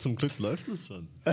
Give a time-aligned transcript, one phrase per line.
[0.00, 1.08] Zum Glück läuft es schon.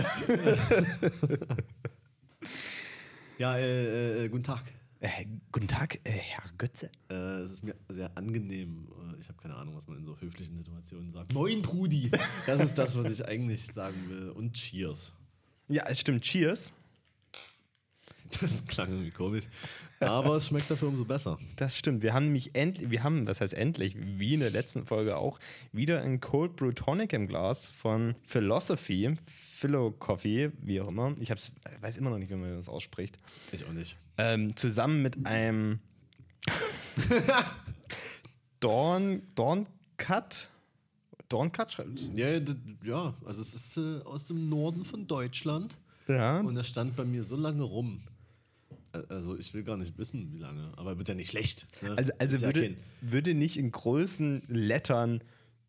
[3.38, 4.62] ja, äh, äh, guten Tag.
[5.00, 6.90] Äh, guten Tag, äh, Herr Götze.
[7.08, 8.88] Äh, es ist mir sehr angenehm.
[9.14, 11.32] Äh, Ich habe keine Ahnung, was man in so höflichen Situationen sagt.
[11.32, 12.10] Moin, Brudi.
[12.46, 14.28] Das ist das, was ich eigentlich sagen will.
[14.32, 15.14] Und Cheers.
[15.68, 16.24] Ja, es stimmt.
[16.24, 16.74] Cheers.
[18.40, 19.44] Das klang irgendwie komisch.
[20.00, 21.38] Aber es schmeckt dafür umso besser.
[21.56, 22.02] Das stimmt.
[22.02, 25.38] Wir haben nämlich endlich, wir haben, was heißt endlich, wie in der letzten Folge auch,
[25.72, 31.14] wieder ein Cold Brew Tonic im Glas von Philosophy, Philo Coffee, wie auch immer.
[31.18, 33.16] Ich hab's, weiß immer noch nicht, wie man das ausspricht.
[33.52, 33.96] Ich auch nicht.
[34.18, 35.80] Ähm, zusammen mit einem
[38.60, 40.48] Dorn, Dorn Cut.
[41.28, 42.08] Dorn Cut schreibt.
[42.14, 42.28] Ja,
[42.84, 45.76] ja, also es ist äh, aus dem Norden von Deutschland.
[46.08, 46.40] Ja.
[46.40, 48.00] Und er stand bei mir so lange rum.
[49.08, 50.72] Also ich will gar nicht wissen, wie lange.
[50.76, 51.66] Aber wird ja nicht schlecht.
[51.82, 51.94] Ne?
[51.96, 55.22] Also, also Ist ja würde, würde nicht in großen Lettern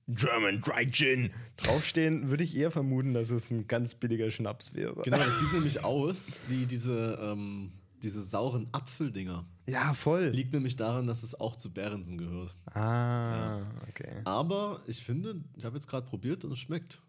[0.08, 4.96] German Dry Gin draufstehen, würde ich eher vermuten, dass es ein ganz billiger Schnaps wäre.
[5.04, 9.46] Genau, das sieht nämlich aus wie diese, ähm, diese sauren Apfeldinger.
[9.68, 10.30] Ja, voll.
[10.30, 12.56] Liegt nämlich daran, dass es auch zu Behrensen gehört.
[12.74, 14.22] Ah, okay.
[14.24, 17.00] Aber ich finde, ich habe jetzt gerade probiert und es schmeckt.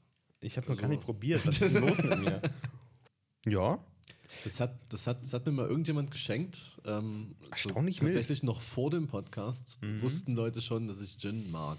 [0.43, 1.47] Ich habe noch Also- gar nicht probiert.
[1.47, 2.43] Was ist denn los mit mir?
[3.47, 3.79] Ja,
[4.45, 6.81] Das hat, das hat, das hat mir mal irgendjemand geschenkt.
[6.85, 8.15] Ähm, Erstaunlich so, mild.
[8.15, 11.79] Tatsächlich noch vor dem Podcast wussten Leute schon, dass ich Gin mag.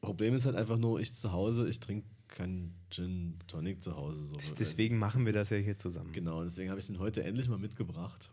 [0.00, 4.24] Problem ist halt einfach nur, ich zu Hause, ich trinke keinen Gin Tonic zu Hause.
[4.24, 4.36] So.
[4.58, 6.12] deswegen machen wir das ja hier zusammen.
[6.12, 8.30] Genau, deswegen habe ich den heute endlich mal mitgebracht.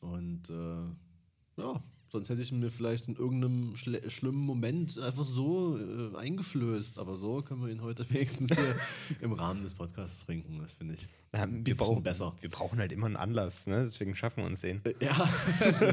[0.00, 5.78] Und äh, ja, sonst hätte ich ihn mir vielleicht in irgendeinem schlimmen Moment einfach so
[5.78, 6.98] äh, eingeflößt.
[6.98, 8.74] Aber so können wir ihn heute wenigstens hier
[9.20, 10.58] im Rahmen des Podcasts trinken.
[10.60, 12.34] Das finde ich Ja, ein wir, bisschen brauchen, besser.
[12.40, 13.82] wir brauchen halt immer einen Anlass, ne?
[13.84, 14.80] deswegen schaffen wir uns den.
[14.84, 15.28] Äh, Ja,
[15.60, 15.86] also,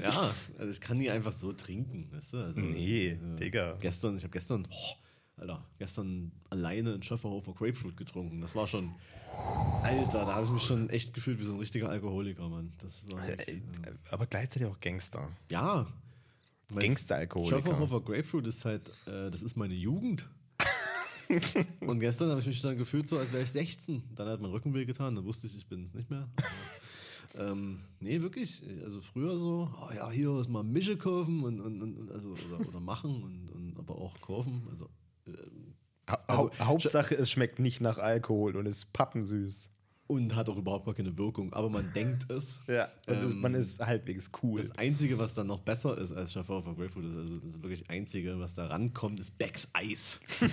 [0.00, 2.36] ja, also ich kann die einfach so trinken, weißt du?
[2.38, 3.76] Also, Nee, also Digga.
[3.80, 4.94] Gestern, ich habe gestern, oh,
[5.40, 8.42] Alter, gestern alleine einen Schöfferhofer Grapefruit getrunken.
[8.42, 8.94] Das war schon,
[9.82, 12.74] Alter, da habe ich mich schon echt gefühlt wie so ein richtiger Alkoholiker, Mann.
[12.78, 13.62] Das war, echt, äh,
[14.10, 15.30] Aber gleichzeitig auch Gangster.
[15.50, 15.86] ja.
[16.72, 17.56] Gangster-Alkoholiker.
[17.56, 20.28] Schöfferhofer Grapefruit ist halt, äh, das ist meine Jugend.
[21.80, 24.04] Und gestern habe ich mich dann gefühlt so, als wäre ich 16.
[24.14, 26.28] Dann hat mein Rücken weh getan, dann wusste ich, ich bin es nicht mehr.
[27.34, 28.62] Aber, ähm, nee, wirklich.
[28.84, 32.68] Also früher so, oh ja, hier ist mal Mische kaufen und, und, und also, oder,
[32.68, 34.62] oder machen und, und aber auch kaufen.
[34.70, 34.88] Also,
[36.06, 39.70] Also, Hau- Hauptsache, es schmeckt nicht nach Alkohol und ist pappensüß.
[40.08, 42.58] und hat auch überhaupt gar keine Wirkung, aber man denkt es.
[42.66, 44.60] Ja, Ähm, man ist halbwegs cool.
[44.60, 48.40] Das Einzige, was dann noch besser ist als Schaffer Grapefruit, ist also das wirklich Einzige,
[48.40, 50.18] was da rankommt, ist Becks Eis.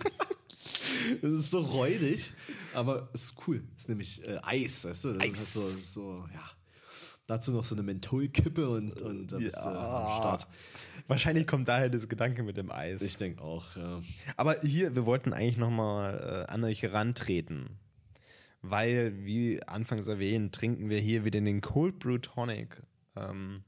[1.22, 2.32] das ist so räudig,
[2.74, 3.62] aber es ist cool.
[3.76, 5.12] Es ist nämlich äh, Eis, weißt du?
[5.14, 5.32] Das Eis.
[5.40, 6.50] Ist halt so, so, ja.
[7.30, 10.48] Dazu noch so eine Mentholkippe und, und dann bist du am Start.
[11.06, 13.02] Wahrscheinlich kommt daher das Gedanke mit dem Eis.
[13.02, 14.00] Ich denke auch, ja.
[14.36, 17.78] Aber hier, wir wollten eigentlich nochmal äh, an euch herantreten.
[18.62, 22.82] Weil, wie anfangs erwähnt, trinken wir hier wieder den Cold Brew Tonic
[23.14, 23.62] ähm,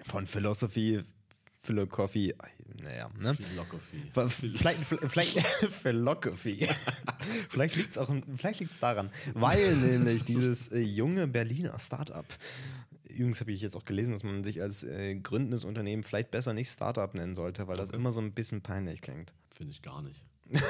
[0.00, 1.04] von Philosophy,
[1.60, 2.34] Philo Coffee.
[2.82, 3.34] Naja, ne?
[3.34, 4.50] Philosophy.
[4.56, 6.66] Vielleicht, vielleicht Philosophy.
[7.50, 12.26] vielleicht liegt es auch vielleicht liegt's daran, weil nämlich dieses äh, junge Berliner Startup,
[13.14, 16.52] übrigens habe ich jetzt auch gelesen, dass man sich als äh, gründendes Unternehmen vielleicht besser
[16.54, 17.96] nicht Startup nennen sollte, weil das Okay.
[17.96, 19.34] immer so ein bisschen peinlich klingt.
[19.50, 20.22] Finde ich gar nicht.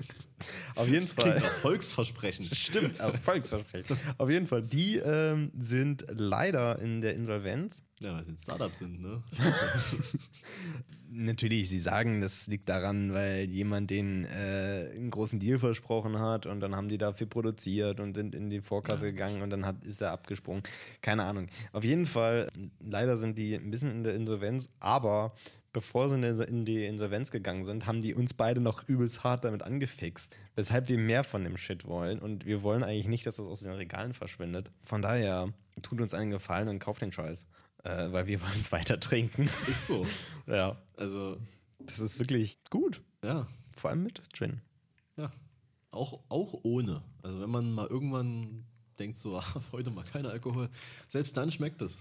[0.74, 2.48] Auf jeden Klingt nach Volksversprechen.
[2.52, 3.96] Stimmt, Erfolgsversprechen.
[4.18, 7.82] Auf jeden Fall, die ähm, sind leider in der Insolvenz.
[8.00, 9.22] Ja, weil sie ein Startup sind, ne?
[11.08, 16.44] Natürlich, sie sagen, das liegt daran, weil jemand den äh, einen großen Deal versprochen hat
[16.44, 19.82] und dann haben die dafür produziert und sind in die Vorkasse gegangen und dann hat,
[19.86, 20.62] ist er abgesprungen.
[21.00, 21.46] Keine Ahnung.
[21.72, 25.32] Auf jeden Fall, leider sind die ein bisschen in der Insolvenz, aber
[25.76, 29.24] bevor sie in die- in die Insolvenz gegangen sind, haben die uns beide noch übelst
[29.24, 33.26] hart damit angefixt, weshalb wir mehr von dem Shit wollen und wir wollen eigentlich nicht,
[33.26, 34.70] dass das aus den Regalen verschwindet.
[34.84, 37.46] Von daher, tut uns einen Gefallen und kauft den Scheiß,
[37.84, 39.50] äh, weil wir wollen es weiter trinken.
[39.66, 40.06] Ist so.
[40.46, 40.80] ja.
[40.96, 41.36] Also,
[41.80, 43.02] Das ist wirklich gut.
[43.22, 43.46] ja,
[43.76, 44.62] Vor allem mit Gin.
[45.18, 45.30] Ja,
[45.90, 47.02] auch, auch ohne.
[47.22, 48.64] Also wenn man mal irgendwann
[48.98, 50.70] denkt, so, ah, heute mal kein Alkohol,
[51.06, 51.98] selbst dann schmeckt es.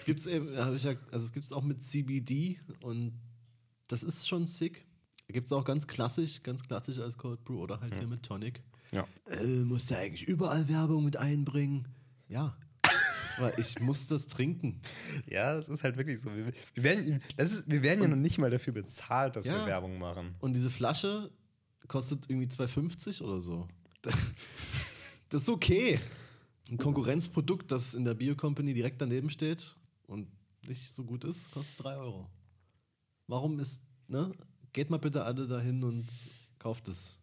[0.00, 3.12] Es gibt es eben, habe ich ja, also es gibt es auch mit CBD und
[3.86, 4.86] das ist schon sick.
[5.28, 8.62] Gibt es auch ganz klassisch, ganz klassisch als Cold Brew oder halt hier mit Tonic.
[8.92, 9.06] Ja.
[9.26, 11.86] Äh, musst ja eigentlich überall Werbung mit einbringen.
[12.28, 12.56] Ja.
[13.36, 14.80] Aber ich muss das trinken.
[15.26, 16.34] Ja, das ist halt wirklich so.
[16.34, 19.60] Wir, wir, werden, das ist, wir werden ja noch nicht mal dafür bezahlt, dass Ja.
[19.60, 20.34] wir Werbung machen.
[20.40, 21.30] Und diese Flasche
[21.88, 23.68] kostet irgendwie 2,50 oder so.
[25.28, 26.00] Das ist okay.
[26.70, 29.76] Ein Konkurrenzprodukt, das in der Bio-Company direkt daneben steht
[30.10, 30.28] und
[30.66, 32.28] nicht so gut ist, kostet 3 Euro.
[33.26, 34.32] Warum ist, ne?
[34.72, 36.06] Geht mal bitte alle dahin und
[36.58, 37.18] kauft es.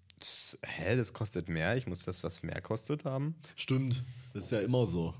[0.65, 1.77] Hä, das kostet mehr?
[1.77, 3.35] Ich muss das, was mehr kostet, haben?
[3.55, 4.03] Stimmt,
[4.33, 5.13] das ist ja immer so.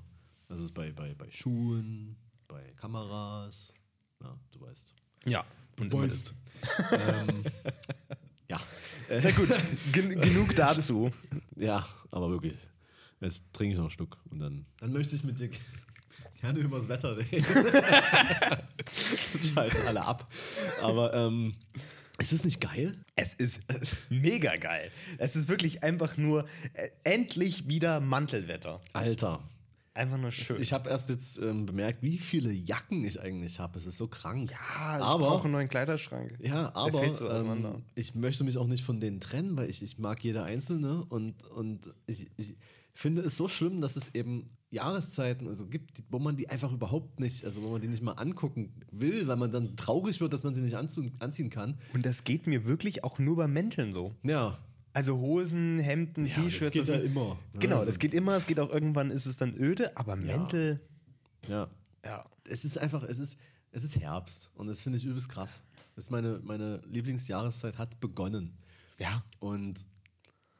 [0.48, 2.16] Das ist bei, bei, bei Schuhen,
[2.48, 3.74] bei Kameras.
[4.24, 4.96] Ja, du weißt.
[5.26, 5.46] Ja.
[5.80, 6.34] Und immer das-
[6.94, 7.44] ähm,
[8.50, 8.60] ja.
[9.10, 9.50] Na gut,
[9.92, 11.12] gen genug dazu.
[11.56, 12.58] ja, aber wirklich.
[13.20, 14.66] Jetzt trinke ich noch einen Schluck und dann.
[14.80, 15.50] Dann möchte ich mit dir
[16.48, 17.46] gerne über das Wetter reden.
[19.34, 20.32] das schalten alle ab.
[20.82, 21.56] Aber ähm,
[22.20, 22.96] ist es nicht geil?
[23.16, 23.62] Es ist
[24.10, 24.92] mega geil.
[25.18, 28.82] Es ist wirklich einfach nur äh, endlich wieder Mantelwetter.
[28.94, 29.44] Alter.
[29.94, 30.62] Einfach nur schön.
[30.62, 33.80] Ich habe erst jetzt ähm, bemerkt, wie viele Jacken ich eigentlich habe.
[33.80, 34.52] Es ist so krank.
[34.78, 36.38] ah, ich aber brauche einen neuen Kleiderschrank.
[36.40, 37.74] Ja, aber Der fällt so auseinander.
[37.76, 41.04] ähm, ich möchte mich auch nicht von denen trennen, weil ich, ich mag jede einzelne
[41.06, 42.56] und, und ich, ich
[42.94, 47.20] finde es so schlimm, dass es eben Jahreszeiten also gibt, wo man die einfach überhaupt
[47.20, 50.44] nicht, also wo man die nicht mal angucken will, weil man dann traurig wird, dass
[50.44, 51.78] man sie nicht anziehen kann.
[51.94, 54.14] Und das geht mir wirklich auch nur bei Mänteln so.
[54.24, 54.58] Ja,
[54.94, 56.76] Also Hosen, Hemden, Ja, T-Shirts.
[56.76, 57.38] das geht ja immer.
[57.54, 57.60] ne?
[57.60, 58.36] Genau, Also- das geht immer.
[58.36, 60.82] Es geht auch irgendwann, ist es dann öde, aber Mäntel,
[61.48, 61.68] ja.
[62.04, 62.26] ja.
[62.50, 63.38] Es ist einfach, es ist,
[63.72, 65.62] es ist Herbst und das finde ich übelst krass.
[65.96, 68.58] Das ist meine, meine Lieblingsjahreszeit hat begonnen.
[69.00, 69.24] Ja.
[69.40, 69.86] Und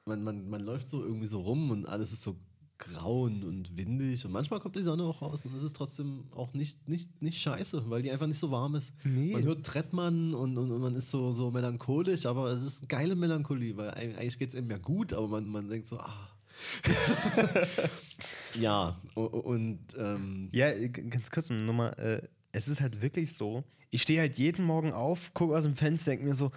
[0.06, 2.38] man, man, man läuft so irgendwie so rum und alles ist so
[2.80, 6.54] grau und, windig und manchmal kommt die Sonne auch raus und es ist trotzdem auch
[6.54, 8.94] nicht, nicht, nicht scheiße, weil die einfach nicht so warm ist.
[9.04, 9.34] Nee.
[9.34, 12.88] Man hört Trettmann und, und, und man ist so, so melancholisch, aber es ist eine
[12.88, 16.00] geile Melancholie, weil eig- eigentlich geht es einem ja gut, aber man, man denkt so,
[16.00, 16.30] ah.
[18.56, 21.94] ja, und ähm, Ja, ganz kurz nochmal.
[21.98, 25.76] Äh, es ist halt wirklich so, ich stehe halt jeden Morgen auf, gucke aus dem
[25.76, 26.52] Fenster, denke mir so,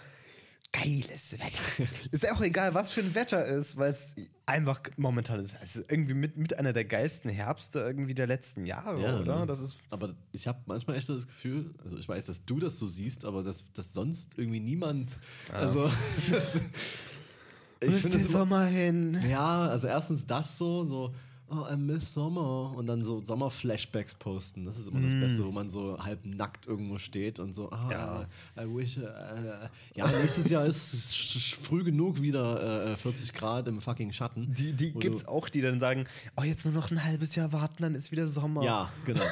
[0.72, 1.90] geiles Wetter.
[2.10, 4.14] ist ja auch egal, was für ein Wetter ist, weil es
[4.46, 5.54] einfach momentan ist.
[5.62, 9.40] Es ist irgendwie mit, mit einer der geilsten Herbste irgendwie der letzten Jahre, Ja, oder?
[9.40, 9.46] ne?
[9.46, 12.58] Das ist Aber ich habe manchmal echt so das Gefühl, also ich weiß, dass du
[12.58, 15.18] das so siehst, aber dass, dass sonst irgendwie niemand.
[15.52, 15.90] Also,
[16.30, 16.60] das,
[17.80, 19.18] Wo ist der Sommer hin?
[19.28, 21.14] Ja, also erstens das so, so,
[21.50, 22.72] oh, I miss Sommer.
[22.76, 24.64] Und dann so Sommer-Flashbacks posten.
[24.64, 27.86] Das ist immer das Beste, wo man so halb nackt irgendwo steht und so, ah,
[27.86, 27.90] Mm.
[27.90, 28.26] Ja.
[28.64, 33.80] I wish, äh, ja, nächstes Jahr ist es früh genug wieder äh, 40 Grad im
[33.80, 34.52] fucking Schatten.
[34.54, 36.04] Die, die gibt's du- auch, die dann sagen,
[36.36, 38.62] oh, jetzt nur noch ein halbes Jahr warten, dann ist wieder Sommer.
[38.62, 39.22] Ja, genau.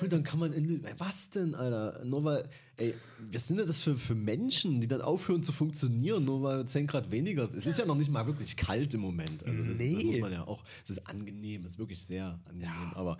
[0.00, 2.04] Und dann kann man in was denn, Alter?
[2.04, 2.94] Nur weil, ey,
[3.32, 6.86] was sind denn das für, für Menschen, die dann aufhören zu funktionieren, nur weil 10
[6.86, 7.54] Grad weniger ist?
[7.54, 9.44] Es ist ja noch nicht mal wirklich kalt im Moment.
[9.44, 10.04] Also das, das Nee.
[10.04, 12.92] muss man ja auch, es ist angenehm, es ist wirklich sehr angenehm.
[12.94, 13.16] Aber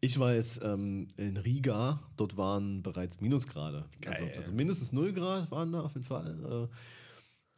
[0.00, 3.84] ich jetzt ähm, in Riga, dort waren bereits Minusgrade.
[4.06, 6.68] Also, also mindestens 0 Grad waren da auf jeden Fall.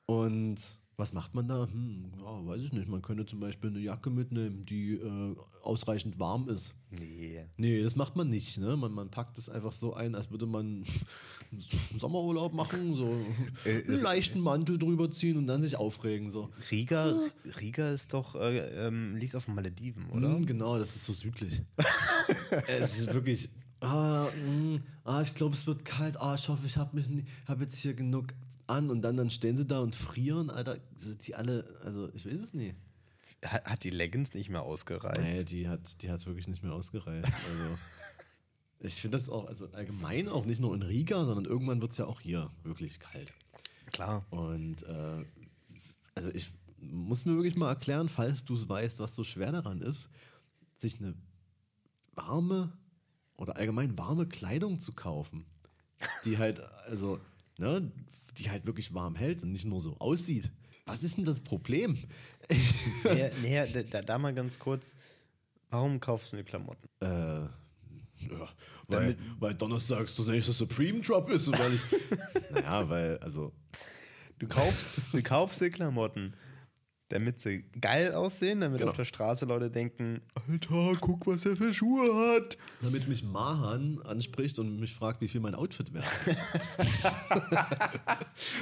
[0.08, 1.66] Äh, und was macht man da?
[1.66, 2.86] Hm, ja, weiß ich nicht.
[2.86, 5.34] Man könnte zum Beispiel eine Jacke mitnehmen, die äh,
[5.64, 6.74] ausreichend warm ist.
[6.90, 7.44] Nee.
[7.56, 8.56] Nee, das macht man nicht.
[8.58, 8.76] Ne?
[8.76, 10.84] Man, man packt es einfach so ein, als würde man
[11.50, 11.64] einen
[11.98, 13.16] Sommerurlaub machen, so
[13.64, 16.30] Äh, einen leichten Mantel drüber ziehen und dann sich aufregen.
[16.30, 16.50] So.
[16.70, 17.12] Riga,
[17.60, 20.38] Riga ist doch, äh, ähm, liegt auf den Malediven, oder?
[20.38, 21.62] Mm, genau, das ist so südlich.
[22.68, 23.50] es ist wirklich.
[23.80, 26.16] Ah, mm, ah ich glaube, es wird kalt.
[26.20, 27.02] Ah, ich hoffe, ich habe
[27.48, 28.28] hab jetzt hier genug
[28.66, 28.90] an.
[28.90, 30.78] Und dann, dann stehen sie da und frieren, Alter.
[30.96, 31.80] Sind die alle.
[31.84, 32.76] Also, ich weiß es nicht.
[33.44, 35.20] Hat, hat die Leggings nicht mehr ausgereicht?
[35.20, 37.26] Nee, die hat, die hat wirklich nicht mehr ausgereicht.
[37.26, 37.78] Also,
[38.80, 41.98] ich finde das auch, also allgemein auch nicht nur in Riga, sondern irgendwann wird es
[41.98, 43.32] ja auch hier wirklich kalt.
[43.92, 44.24] Klar.
[44.30, 45.24] Und äh,
[46.14, 49.80] also ich muss mir wirklich mal erklären, falls du es weißt, was so schwer daran
[49.80, 50.08] ist,
[50.78, 51.14] sich eine
[52.14, 52.72] warme
[53.36, 55.46] oder allgemein warme Kleidung zu kaufen,
[56.24, 57.20] die halt, also,
[57.58, 57.90] ne,
[58.38, 60.50] die halt wirklich warm hält und nicht nur so aussieht.
[60.86, 61.96] Was ist denn das Problem?
[63.04, 64.94] nee, nee, da, da, mal ganz kurz.
[65.70, 66.88] Warum kaufst du die Klamotten?
[67.00, 68.48] Äh, ja,
[68.88, 71.82] weil, weil donnerstags das nächste Supreme Drop ist und weil ich.
[72.50, 73.52] naja, weil, also.
[74.38, 76.34] Du kaufst, du kaufst die Klamotten,
[77.12, 78.90] damit sie geil aussehen, damit Genau.
[78.90, 82.56] auf der Straße Leute denken, Alter, guck, was er für Schuhe hat.
[82.80, 86.38] Damit mich Mahan anspricht und mich fragt, wie viel mein Outfit wert ist.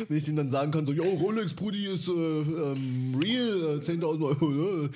[0.10, 4.24] Nicht ihm dann sagen kann, so, yo, Rolex Brudi ist äh, ähm, real, äh, 10.000
[4.24, 4.84] Euro.
[4.84, 4.88] äh.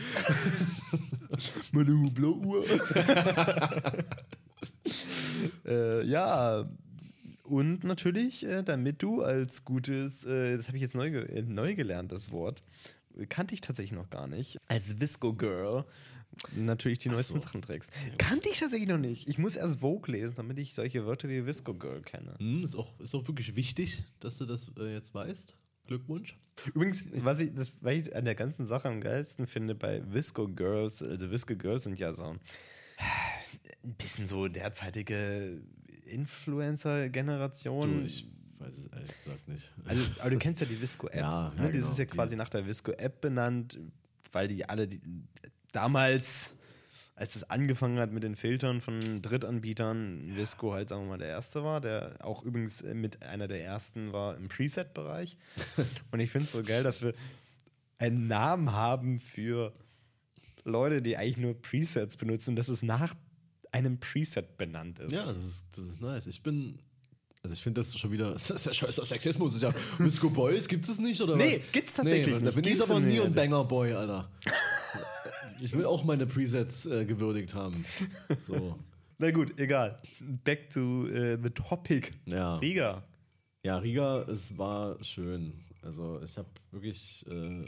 [1.72, 2.64] Meine Hublot-Uhr.
[5.66, 6.68] äh, ja,
[7.44, 11.74] und natürlich, äh, damit du als gutes, äh, das habe ich jetzt neu, äh, neu
[11.74, 12.62] gelernt, das Wort,
[13.28, 15.84] kannte ich tatsächlich noch gar nicht, als Visco Girl
[16.56, 17.46] natürlich die Ach neuesten so.
[17.46, 17.92] Sachen trägst.
[18.18, 19.28] Kannte ich tatsächlich noch nicht.
[19.28, 22.34] Ich muss erst Vogue lesen, damit ich solche Wörter wie Visco Girl kenne.
[22.38, 25.54] Hm, ist, auch, ist auch wirklich wichtig, dass du das äh, jetzt weißt.
[25.86, 26.38] Glückwunsch.
[26.72, 30.48] Übrigens, was ich, das, was ich an der ganzen Sache am geilsten finde bei Visco
[30.48, 32.40] Girls, also Visco Girls sind ja so ein
[33.98, 35.60] bisschen so derzeitige
[36.06, 38.08] Influencer-Generation.
[38.68, 39.70] Ich weiß es ehrlich gesagt nicht.
[39.84, 41.16] Also, aber du kennst ja die Visco-App.
[41.20, 41.54] Ja, ne?
[41.56, 43.78] ja, Das genau, ist ja die- quasi nach der Visco-App benannt,
[44.32, 45.00] weil die alle die,
[45.72, 46.54] damals,
[47.16, 51.28] als es angefangen hat mit den Filtern von Drittanbietern, Visco halt, sagen wir mal, der
[51.28, 55.36] erste war, der auch übrigens äh, mit einer der ersten war im Preset-Bereich.
[56.10, 57.14] Und ich finde es so geil, dass wir
[57.98, 59.72] einen Namen haben für
[60.64, 63.14] Leute, die eigentlich nur Presets benutzen, dass es nach
[63.70, 65.12] einem Preset benannt ist.
[65.12, 66.26] Ja, das ist, das ist nice.
[66.26, 66.78] Ich bin.
[67.44, 68.32] Also ich finde das schon wieder.
[68.32, 69.54] Das ist ja scheiße Sexismus.
[69.54, 69.72] Ist ja.
[70.00, 71.72] Disco Boys gibt es nicht, oder Nee, was?
[71.72, 72.54] gibt's tatsächlich Da nicht.
[72.54, 73.32] bin ich aber nie ein.
[73.34, 74.28] Banger Boy, Alter.
[75.60, 77.86] Ich will auch meine Presets äh, gewürdigt haben.
[78.46, 78.76] So.
[79.18, 79.96] Na gut, egal.
[80.42, 82.12] Back to äh, the topic.
[82.26, 82.56] Ja.
[82.56, 83.04] Riga.
[83.62, 85.52] Ja, Riga, es war schön.
[85.80, 87.64] Also ich habe wirklich äh,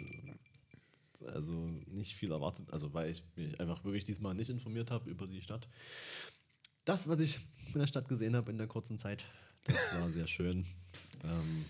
[1.26, 1.52] also
[1.86, 5.40] nicht viel erwartet, also weil ich mich einfach wirklich diesmal nicht informiert habe über die
[5.40, 5.68] Stadt.
[6.84, 7.38] Das, was ich
[7.72, 9.24] in der Stadt gesehen habe in der kurzen Zeit,
[9.66, 10.66] das war sehr schön.
[11.24, 11.64] Ähm,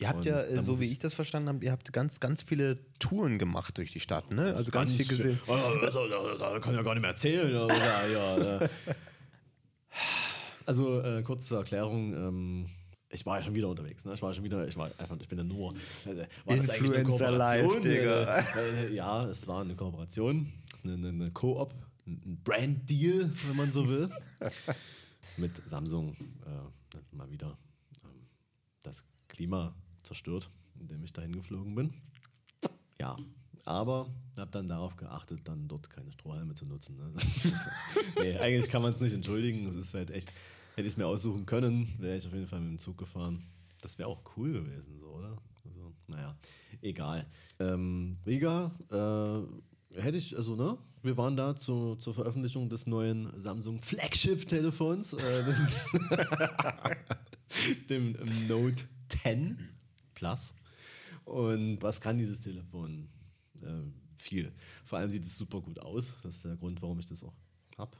[0.00, 3.38] Ihr habt ja, so wie ich das verstanden habe, ihr habt ganz, ganz viele Touren
[3.38, 4.54] gemacht durch die Stadt, ne?
[4.54, 5.16] Also ganz, viel schön.
[5.16, 5.40] gesehen.
[5.46, 7.54] Oh, Also, da, da kann ich ja gar nicht mehr erzählen.
[7.54, 7.74] aber
[8.10, 8.68] Ja.
[10.64, 12.14] Also äh, kurz zur Erklärung.
[12.14, 12.66] Ähm,
[13.10, 14.04] ich war ja schon wieder unterwegs.
[14.04, 14.14] Ne?
[14.14, 15.74] Ich war schon wieder, ich war einfach, ich bin ja nur.
[16.06, 17.80] Äh, das Influencer live?
[17.80, 18.38] Digga.
[18.56, 20.50] Äh, ja, es war eine Kooperation,
[20.84, 21.74] eine, eine, Co-op,
[22.06, 24.08] ein ein Brand-Deal, wenn man so will.
[25.36, 26.16] Mit Samsung
[26.46, 26.79] äh,
[27.12, 27.58] mal wieder
[28.04, 28.26] ähm,
[28.82, 31.94] das Klima zerstört, indem ich dahin geflogen bin.
[32.98, 33.16] Ja,
[33.64, 36.96] aber habe dann darauf geachtet, dann dort keine Strohhalme zu nutzen.
[36.96, 37.12] Ne?
[38.18, 39.66] nee, eigentlich kann man es nicht entschuldigen.
[39.68, 40.32] Es ist halt echt,
[40.74, 43.42] hätte ich es mir aussuchen können, wäre ich auf jeden Fall mit dem Zug gefahren.
[43.82, 45.36] Das wäre auch cool gewesen, so, oder?
[45.64, 46.36] Also, naja,
[46.82, 47.26] egal.
[47.58, 50.78] Ähm, Riga, äh, hätte ich, also, ne?
[51.02, 55.44] Wir waren da zu, zur Veröffentlichung des neuen Samsung Flagship-Telefons, äh,
[57.88, 58.16] dem,
[58.48, 59.58] Note 10
[60.14, 60.52] Plus.
[61.24, 63.08] Und was kann dieses Telefon?
[63.62, 63.82] Äh,
[64.18, 64.52] viel.
[64.84, 66.14] Vor allem sieht es super gut aus.
[66.22, 67.32] Das ist der Grund, warum ich das auch
[67.78, 67.96] habe.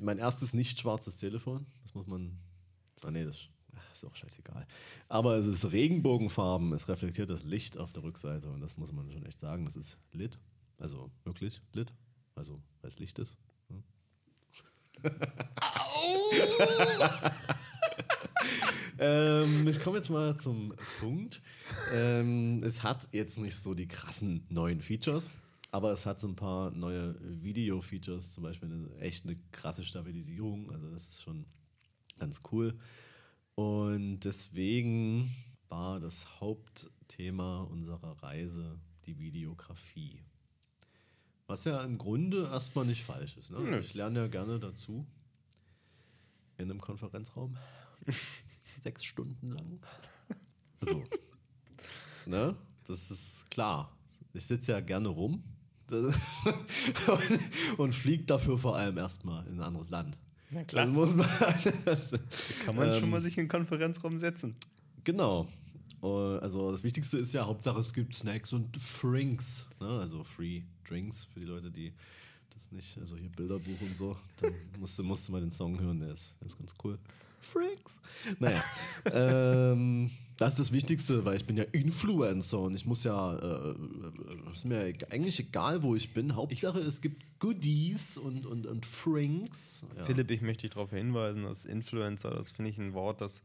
[0.00, 1.66] Mein erstes nicht schwarzes Telefon.
[1.82, 2.38] Das muss man.
[3.02, 3.48] Ah, nee, das
[3.92, 4.66] ist auch scheißegal.
[5.08, 6.72] Aber es ist Regenbogenfarben.
[6.72, 8.48] Es reflektiert das Licht auf der Rückseite.
[8.50, 9.64] Und das muss man schon echt sagen.
[9.64, 10.38] Das ist lit.
[10.78, 11.92] Also wirklich lit.
[12.34, 13.36] Also, weil es Licht ist.
[13.68, 13.82] Ja.
[18.98, 21.42] ähm, ich komme jetzt mal zum Punkt.
[21.92, 25.30] Ähm, es hat jetzt nicht so die krassen neuen Features,
[25.72, 30.70] aber es hat so ein paar neue Video-Features, zum Beispiel eine echt eine krasse Stabilisierung.
[30.70, 31.46] Also das ist schon
[32.18, 32.78] ganz cool.
[33.56, 35.28] Und deswegen
[35.68, 40.22] war das Hauptthema unserer Reise die Videografie.
[41.48, 43.50] Was ja im Grunde erstmal nicht falsch ist.
[43.50, 43.58] Ne?
[43.58, 43.78] Nö.
[43.80, 45.06] Ich lerne ja gerne dazu
[46.58, 47.56] in einem Konferenzraum.
[48.80, 49.80] Sechs Stunden lang.
[50.82, 51.02] So.
[52.26, 52.54] ne?
[52.86, 53.90] Das ist klar.
[54.34, 55.42] Ich sitze ja gerne rum
[55.90, 56.14] und,
[57.78, 60.18] und fliege dafür vor allem erstmal in ein anderes Land.
[60.50, 60.84] Na klar.
[60.84, 61.26] Das muss man.
[61.86, 62.12] Das,
[62.66, 64.54] Kann man schon ähm, mal sich in den Konferenzraum setzen.
[65.02, 65.48] Genau.
[66.02, 69.66] Äh, Also das Wichtigste ist ja, Hauptsache es gibt Snacks und Frinks.
[69.80, 69.88] Ne?
[69.88, 71.92] Also Free Drinks für die Leute, die
[72.54, 74.16] das nicht, also hier Bilderbuch und so.
[74.40, 76.98] Dann musste, musste mal den Song hören, der ist, der ist ganz cool.
[77.40, 78.00] Frinks.
[78.40, 78.62] Naja.
[79.12, 83.70] ähm, das ist das Wichtigste, weil ich bin ja Influencer und ich muss ja, äh,
[83.70, 86.34] äh, ist mir eigentlich egal, wo ich bin.
[86.36, 89.84] Hauptsache es gibt Goodies und, und, und Frinks.
[89.96, 90.04] Ja.
[90.04, 93.42] Philipp, ich möchte dich darauf hinweisen, dass Influencer, das finde ich ein Wort, das,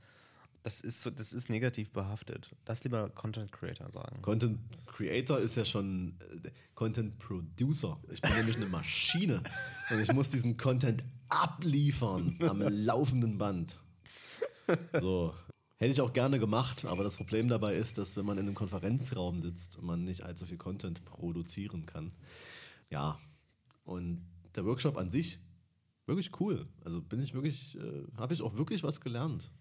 [0.64, 2.50] das, ist so, das ist negativ behaftet.
[2.66, 4.22] Lass lieber Content Creator sagen.
[4.22, 8.00] Content Creator ist ja schon äh, Content Producer.
[8.12, 9.44] Ich bin nämlich eine Maschine
[9.90, 13.78] und ich muss diesen Content abliefern am laufenden Band.
[15.00, 15.34] So.
[15.78, 18.56] Hätte ich auch gerne gemacht, aber das Problem dabei ist, dass wenn man in einem
[18.56, 22.14] Konferenzraum sitzt, man nicht allzu viel Content produzieren kann.
[22.90, 23.20] Ja.
[23.84, 25.40] Und der Workshop an sich,
[26.06, 26.70] wirklich cool.
[26.86, 29.52] Also bin ich wirklich, äh, habe ich auch wirklich was gelernt.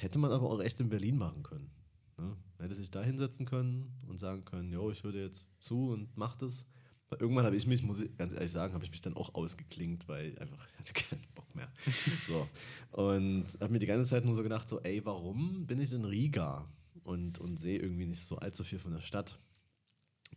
[0.00, 1.70] Hätte man aber auch echt in Berlin machen können.
[2.18, 2.36] Ne?
[2.58, 6.16] Hätte sich da hinsetzen können und sagen können, jo, ich höre dir jetzt zu und
[6.16, 6.66] mach das.
[7.08, 9.34] Weil irgendwann habe ich mich, muss ich ganz ehrlich sagen, habe ich mich dann auch
[9.34, 11.68] ausgeklingt, weil ich einfach ich hatte keinen Bock mehr.
[12.26, 12.48] so.
[12.92, 16.04] Und habe mir die ganze Zeit nur so gedacht, so, ey, warum bin ich in
[16.04, 16.68] Riga
[17.04, 19.38] und, und sehe irgendwie nicht so allzu viel von der Stadt?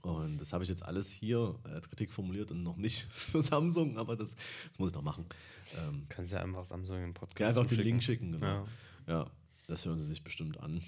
[0.02, 3.98] Und das habe ich jetzt alles hier als Kritik formuliert und noch nicht für Samsung,
[3.98, 5.26] aber das, das muss ich noch machen.
[5.78, 7.80] Ähm, Kannst ja einfach Samsung im Podcast ja, einfach den.
[7.84, 8.46] Link schicken, genau.
[8.46, 8.66] Ja.
[9.10, 9.30] Ja,
[9.66, 10.82] das hören sie sich bestimmt an.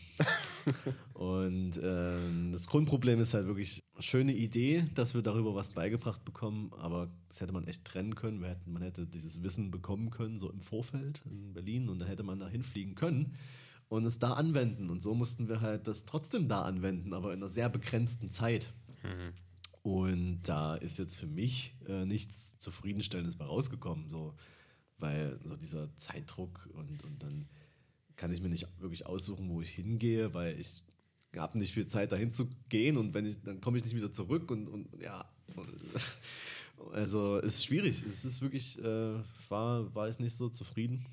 [1.14, 6.72] und ähm, das Grundproblem ist halt wirklich schöne Idee, dass wir darüber was beigebracht bekommen,
[6.78, 8.44] aber das hätte man echt trennen können.
[8.44, 12.22] Hätten, man hätte dieses Wissen bekommen können, so im Vorfeld in Berlin, und dann hätte
[12.22, 13.36] man da hinfliegen können
[13.90, 14.92] und es da anwenden.
[14.92, 18.72] Und so mussten wir halt das trotzdem da anwenden, aber in einer sehr begrenzten Zeit.
[19.82, 24.36] Und da ist jetzt für mich äh, nichts Zufriedenstellendes bei rausgekommen, so,
[25.00, 27.48] weil so dieser Zeitdruck und, und dann
[28.22, 30.84] kann ich mir nicht wirklich aussuchen, wo ich hingehe, weil ich
[31.36, 34.12] habe nicht viel Zeit dahin zu gehen und wenn ich, dann komme ich nicht wieder
[34.12, 35.28] zurück und, und ja,
[36.94, 38.04] also es ist schwierig.
[38.04, 39.16] Es ist wirklich, äh,
[39.50, 41.04] war, war ich nicht so zufrieden.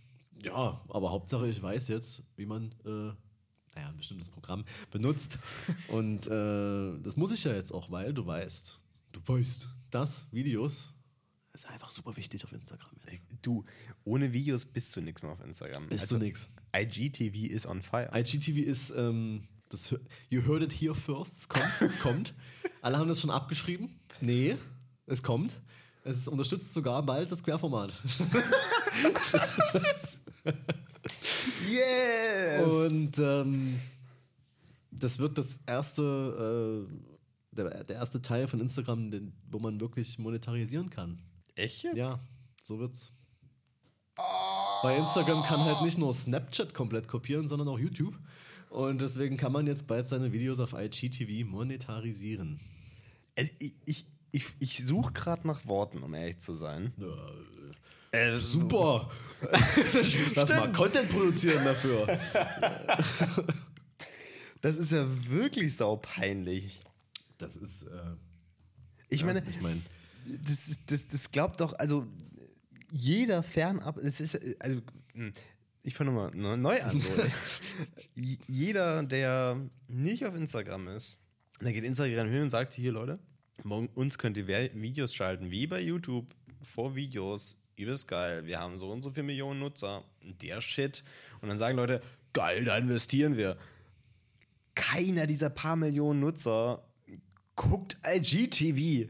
[0.45, 2.89] Ja, aber Hauptsache ich weiß jetzt, wie man äh,
[3.75, 5.39] naja, ein bestimmtes Programm benutzt.
[5.89, 8.79] Und äh, das muss ich ja jetzt auch, weil du weißt,
[9.13, 10.93] du weißt, dass Videos
[11.53, 13.23] ist einfach super wichtig auf Instagram jetzt.
[13.43, 13.65] Du,
[14.05, 15.89] ohne Videos bist du nichts mehr auf Instagram.
[15.89, 16.49] Bist du nix.
[16.75, 18.11] IGTV ist on fire.
[18.15, 19.95] IGTV ist, ähm, das,
[20.31, 22.35] you heard it here first, es kommt, es kommt.
[22.83, 23.99] Alle haben das schon abgeschrieben.
[24.21, 24.57] Nee,
[25.07, 25.61] es kommt.
[26.05, 27.93] Es unterstützt sogar bald das Querformat.
[31.69, 32.65] yes!
[32.65, 33.79] Und ähm,
[34.91, 40.19] das wird das erste, äh, der, der erste Teil von Instagram, den, wo man wirklich
[40.19, 41.21] monetarisieren kann.
[41.59, 41.97] Echt jetzt?
[41.97, 42.19] Ja,
[42.63, 43.13] so wird's.
[44.83, 48.15] Bei Instagram kann halt nicht nur Snapchat komplett kopieren, sondern auch YouTube.
[48.71, 52.61] Und deswegen kann man jetzt bald seine Videos auf IGTV monetarisieren.
[53.37, 56.93] Also ich ich, ich, ich suche gerade nach Worten, um ehrlich zu sein.
[58.13, 59.11] Äh, super!
[60.35, 62.19] Lass mal Content produzieren dafür.
[64.61, 66.81] Das ist ja wirklich saupeinlich.
[67.39, 67.83] Das ist.
[67.83, 68.17] Äh,
[69.09, 69.81] Ich ja, meine, ich meine,
[70.45, 72.07] das, das, das glaubt doch, also
[72.91, 74.81] jeder fernab, es ist, also,
[75.15, 75.33] hm,
[75.83, 77.03] ich fange nochmal neu an.
[78.47, 81.19] Jeder, der nicht auf Instagram ist,
[81.61, 83.19] der geht Instagram hin und sagt, hier Leute,
[83.63, 88.79] morgen uns könnt ihr Videos schalten, wie bei YouTube, vor Videos, übelst geil, wir haben
[88.79, 91.05] so und so viele Millionen Nutzer, der Shit.
[91.41, 93.57] Und dann sagen Leute, geil, da investieren wir.
[94.75, 96.85] Keiner dieser paar Millionen Nutzer
[97.57, 99.09] guckt IGTV.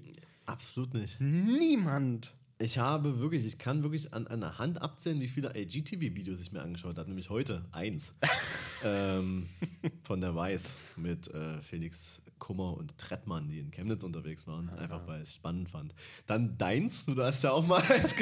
[0.48, 1.20] Absolut nicht.
[1.20, 2.34] Niemand.
[2.61, 6.61] Ich habe wirklich, ich kann wirklich an einer Hand abzählen, wie viele IGTV-Videos ich mir
[6.61, 7.08] angeschaut habe.
[7.08, 8.14] Nämlich heute eins.
[8.84, 9.48] ähm,
[10.02, 14.68] von der Weiß mit äh, Felix Kummer und Trettmann, die in Chemnitz unterwegs waren.
[14.70, 15.94] Einfach weil ich es spannend fand.
[16.27, 18.14] Dann deins, du hast ja auch mal eins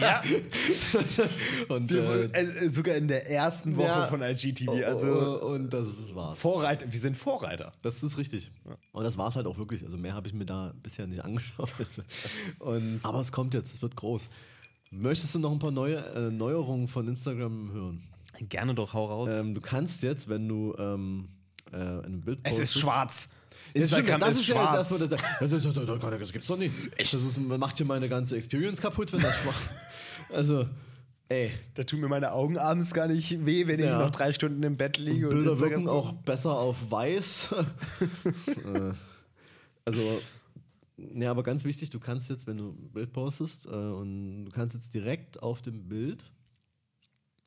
[0.00, 0.22] Ja.
[1.68, 4.06] und, Wir, äh, äh, sogar in der ersten Woche ja.
[4.06, 4.68] von IGTV.
[4.70, 6.38] oh, Also oh, und das war's.
[6.40, 7.72] Vorreiter, wir sind Vorreiter.
[7.82, 8.50] Das ist richtig.
[8.92, 9.84] Und das war es halt auch wirklich.
[9.84, 11.72] Also mehr habe ich mir da bisher nicht angeschaut.
[12.58, 14.28] Und, aber es kommt jetzt, es wird groß.
[14.90, 18.02] Möchtest du noch ein paar neue äh, Neuerungen von Instagram hören?
[18.48, 19.28] Gerne doch, hau raus.
[19.32, 21.28] Ähm, du kannst jetzt, wenn du ähm,
[21.72, 23.28] äh, ein Bild es ist postest- schwarz.
[23.74, 26.72] Instagram das ist ja das erste, das, das, ist, das, das, das gibt's doch nicht.
[26.98, 29.60] Das ist, macht hier meine ganze Experience kaputt, wenn das schwach.
[30.32, 30.68] Also,
[31.28, 33.98] ey, da tun mir meine Augen abends gar nicht weh, wenn ich Ja.
[33.98, 35.28] noch drei Stunden im Bett liege.
[35.28, 37.54] Bilder Instagram wirken auch besser auf weiß.
[38.64, 38.92] Äh,
[39.84, 40.20] also,
[40.96, 44.50] ja, aber ganz wichtig, du kannst jetzt, wenn du ein Bild postest, äh, und du
[44.52, 46.24] kannst jetzt direkt auf dem Bild,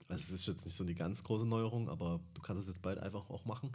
[0.10, 2.82] also es ist jetzt nicht so die ganz große Neuerung, aber du kannst es jetzt
[2.82, 3.72] bald einfach auch machen,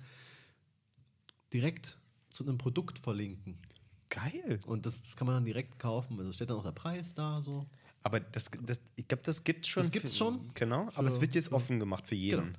[1.53, 1.99] direkt
[2.33, 3.57] zu einem Produkt verlinken.
[4.09, 4.61] Geil.
[4.67, 6.19] Und das, das kann man dann direkt kaufen.
[6.19, 7.67] Also steht dann auch der Preis da so.
[8.03, 9.83] Aber das, das, ich glaube, das gibt's schon.
[9.83, 10.51] Das gibt's für- schon?
[10.55, 12.47] Genau, aber Für- es wird jetzt offen gemacht für jeden.
[12.47, 12.59] Genau.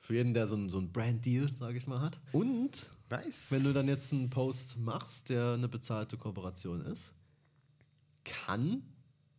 [0.00, 2.18] Für jeden, der so ein, so ein Brand-Deal, sage ich mal, hat.
[2.32, 3.50] Und Nice.
[3.52, 7.12] wenn du dann jetzt einen Post machst, der eine bezahlte Kooperation ist,
[8.24, 8.82] kann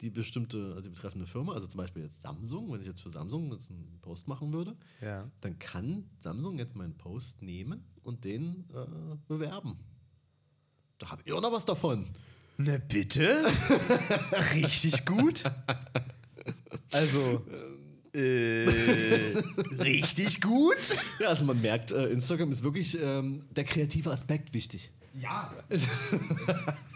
[0.01, 3.09] die bestimmte, also die betreffende Firma, also zum Beispiel jetzt Samsung, wenn ich jetzt für
[3.09, 5.29] Samsung jetzt einen Post machen würde, ja.
[5.41, 9.77] dann kann Samsung jetzt meinen Post nehmen und den äh, bewerben.
[10.97, 12.09] Da habe ich auch noch was davon.
[12.57, 13.45] Na bitte?
[14.53, 15.43] Richtig gut.
[16.91, 17.45] Also,
[18.13, 18.65] äh,
[19.79, 20.95] richtig gut.
[21.19, 24.91] Ja, also man merkt, äh, Instagram ist wirklich ähm, der kreative Aspekt wichtig.
[25.13, 25.53] Ja.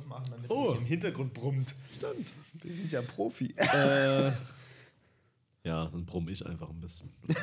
[0.00, 0.66] ausmachen, damit Oh.
[0.66, 1.74] er nicht im Hintergrund brummt.
[1.96, 2.32] Stimmt.
[2.62, 3.52] Wir sind ja Profi.
[3.56, 4.32] Äh,
[5.64, 7.10] ja, dann brumm ich einfach ein bisschen.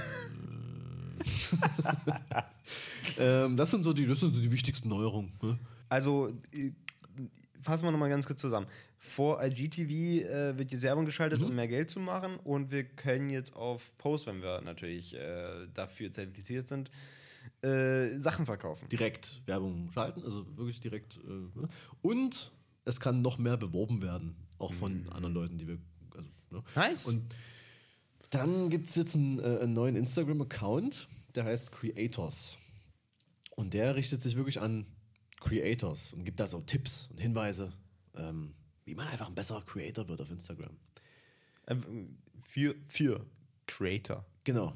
[3.20, 5.32] ähm, das sind so die, das sind so die wichtigsten Neuerungen.
[5.42, 5.58] Ne?
[5.90, 6.72] Also, äh,
[7.62, 8.68] fassen wir nochmal ganz kurz zusammen.
[8.98, 12.38] Vor IGTV äh, wird jetzt Werbung geschaltet, um mehr Geld zu machen.
[12.44, 16.90] Und wir können jetzt auf Post, wenn wir natürlich äh, dafür zertifiziert sind,
[17.62, 18.88] äh, Sachen verkaufen.
[18.90, 21.18] Direkt Werbung schalten, also wirklich direkt.
[21.18, 21.68] Äh, ne?
[22.02, 22.52] Und
[22.86, 25.78] es kann noch mehr beworben werden, auch von anderen Leuten, die wir.
[26.16, 26.64] Also, ne?
[26.76, 27.06] Nice.
[27.08, 27.36] Und
[28.32, 32.58] dann gibt es jetzt einen, äh, einen neuen Instagram-Account, der heißt Creators.
[33.56, 34.86] Und der richtet sich wirklich an
[35.40, 37.72] Creators und gibt da so Tipps und Hinweise,
[38.16, 38.54] ähm,
[38.86, 40.76] wie man einfach ein besserer Creator wird auf Instagram.
[41.66, 41.76] Äh,
[42.44, 43.26] Für, für
[43.66, 44.26] Creator.
[44.44, 44.74] Genau.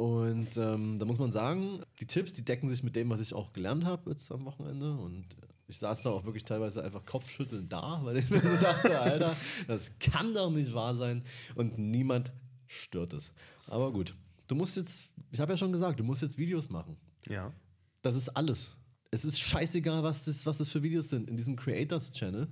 [0.00, 3.34] Und ähm, da muss man sagen, die Tipps, die decken sich mit dem, was ich
[3.34, 4.96] auch gelernt habe jetzt am Wochenende.
[4.96, 5.26] Und
[5.68, 9.36] ich saß da auch wirklich teilweise einfach kopfschüttelnd da, weil ich mir so dachte, Alter,
[9.66, 11.22] das kann doch nicht wahr sein.
[11.54, 12.32] Und niemand
[12.66, 13.34] stört es.
[13.66, 14.14] Aber gut,
[14.46, 16.96] du musst jetzt, ich habe ja schon gesagt, du musst jetzt Videos machen.
[17.28, 17.52] Ja.
[18.00, 18.74] Das ist alles.
[19.10, 21.28] Es ist scheißegal, was das, was das für Videos sind.
[21.28, 22.48] In diesem Creators Channel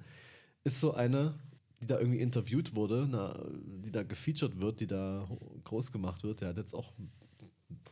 [0.65, 1.39] ist so eine,
[1.81, 5.27] die da irgendwie interviewt wurde, na, die da gefeatured wird, die da
[5.65, 6.43] groß gemacht wird.
[6.43, 6.93] Der hat jetzt auch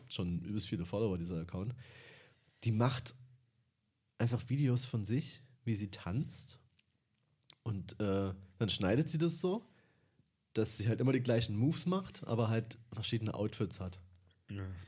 [0.08, 1.74] schon übelst viele Follower, dieser Account.
[2.64, 3.14] Die macht
[4.18, 6.60] einfach Videos von sich, wie sie tanzt.
[7.62, 9.68] Und äh, dann schneidet sie das so,
[10.52, 14.00] dass sie halt immer die gleichen Moves macht, aber halt verschiedene Outfits hat.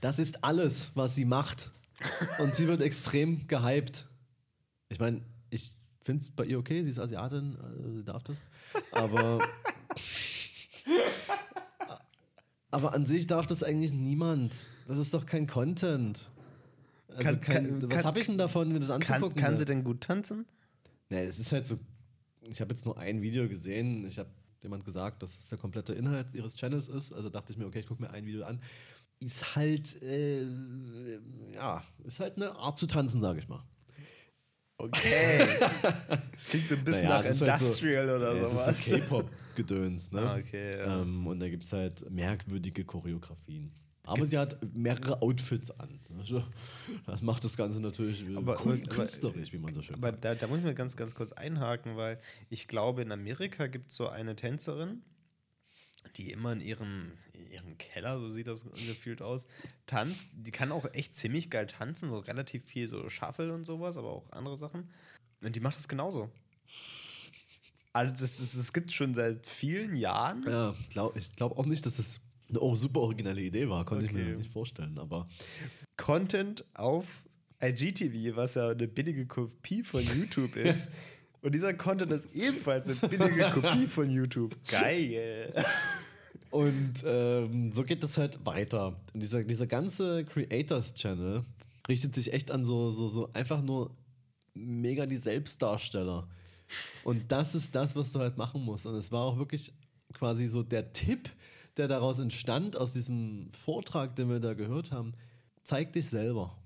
[0.01, 1.72] Das ist alles, was sie macht.
[2.38, 4.07] Und sie wird extrem gehypt.
[4.88, 8.44] Ich meine, ich finde es bei ihr okay, sie ist Asiatin, äh, sie darf das.
[8.92, 9.40] Aber.
[12.70, 14.54] aber an sich darf das eigentlich niemand.
[14.87, 16.31] Das ist doch kein Content.
[17.09, 19.37] Also Kann- kein, kann- was kann- habe ich denn davon, mir das Kann, anzugucken?
[19.37, 19.59] kann ne?
[19.59, 20.44] sie denn gut tanzen?
[21.09, 21.78] Nee, es ist halt so.
[22.42, 24.07] Ich habe jetzt nur ein Video gesehen.
[24.07, 24.28] Ich habe
[24.62, 27.12] jemand gesagt, dass es der komplette Inhalt ihres Channels ist.
[27.12, 28.61] Also dachte ich mir, okay, ich gucke mir ein Video an.
[29.20, 30.46] Ist halt, äh,
[31.54, 33.62] ja, ist halt eine Art zu tanzen, sage ich mal.
[34.79, 35.49] Okay.
[36.33, 38.69] Das klingt so ein bisschen Naja, nach ist halt so- Industrial oder Ja, sowas.
[38.69, 40.21] Es ist so K-Pop-Gedöns, ne?
[40.21, 41.01] Ah, okay, ja.
[41.03, 43.73] ähm, und da gibt es halt merkwürdige Choreografien.
[44.05, 46.01] Aber sie hat mehrere Outfits an.
[46.19, 46.43] Also,
[47.07, 50.12] das macht das Ganze natürlich äh, Aber- kun- aber- künstlerisch, wie man so schön Aber
[50.12, 50.25] sagt.
[50.25, 53.91] da, da muss ich mal ganz, ganz kurz einhaken, weil ich glaube, in Amerika gibt
[53.91, 55.03] es so eine Tänzerin,
[56.16, 59.47] die immer in ihrem, in ihrem Keller, so sieht das gefühlt aus,
[59.87, 60.29] tanzt.
[60.33, 64.11] Die kann auch echt ziemlich geil tanzen, so relativ viel so Shuffle und sowas, aber
[64.11, 64.88] auch andere Sachen.
[65.42, 66.31] Und die macht das genauso.
[67.92, 70.44] Also das, das, das gibt es schon seit vielen Jahren.
[70.47, 73.85] Ja, glaub, ich glaube auch nicht, dass es eine auch super originelle Idee war.
[73.85, 74.25] Konnte ich Okay.
[74.25, 74.99] mir nicht vorstellen.
[74.99, 75.29] Aber
[75.97, 77.25] Content auf
[77.62, 80.88] IGTV, was ja eine billige Kopie von YouTube ist.
[81.40, 84.57] Und dieser Content ist ebenfalls eine billige Kopie von YouTube.
[84.66, 85.53] Geil.
[86.51, 89.01] Und ähm, so geht es halt weiter.
[89.12, 91.44] Und dieser, dieser ganze Creators-Channel
[91.88, 93.94] richtet sich echt an so, so, so einfach nur
[94.55, 96.29] mega die Selbstdarsteller.
[97.05, 98.87] Und das ist das, was du halt machen musst.
[98.87, 99.72] Und es war auch wirklich
[100.14, 101.31] quasi so der Tipp,
[101.77, 105.12] der daraus entstand, aus diesem Vortrag, den wir da gehört haben.
[105.62, 106.57] Zeig dich selber.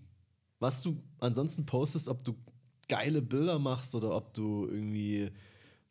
[0.59, 2.37] Was du ansonsten postest, ob du
[2.89, 5.31] geile Bilder machst oder ob du irgendwie,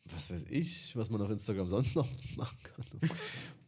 [0.06, 3.10] was weiß ich, was man auf Instagram sonst noch machen kann.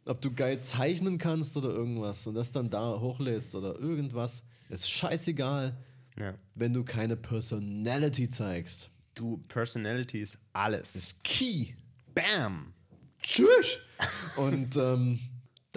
[0.07, 4.91] ob du geil zeichnen kannst oder irgendwas und das dann da hochlädst oder irgendwas, ist
[4.91, 5.77] scheißegal,
[6.19, 6.35] Ja.
[6.55, 8.91] wenn du keine Personality zeigst.
[9.15, 10.95] Du, Personality ist alles.
[10.97, 11.69] ist key.
[12.15, 12.73] Bam.
[13.23, 13.79] Tschüss!
[14.37, 15.19] Und ähm,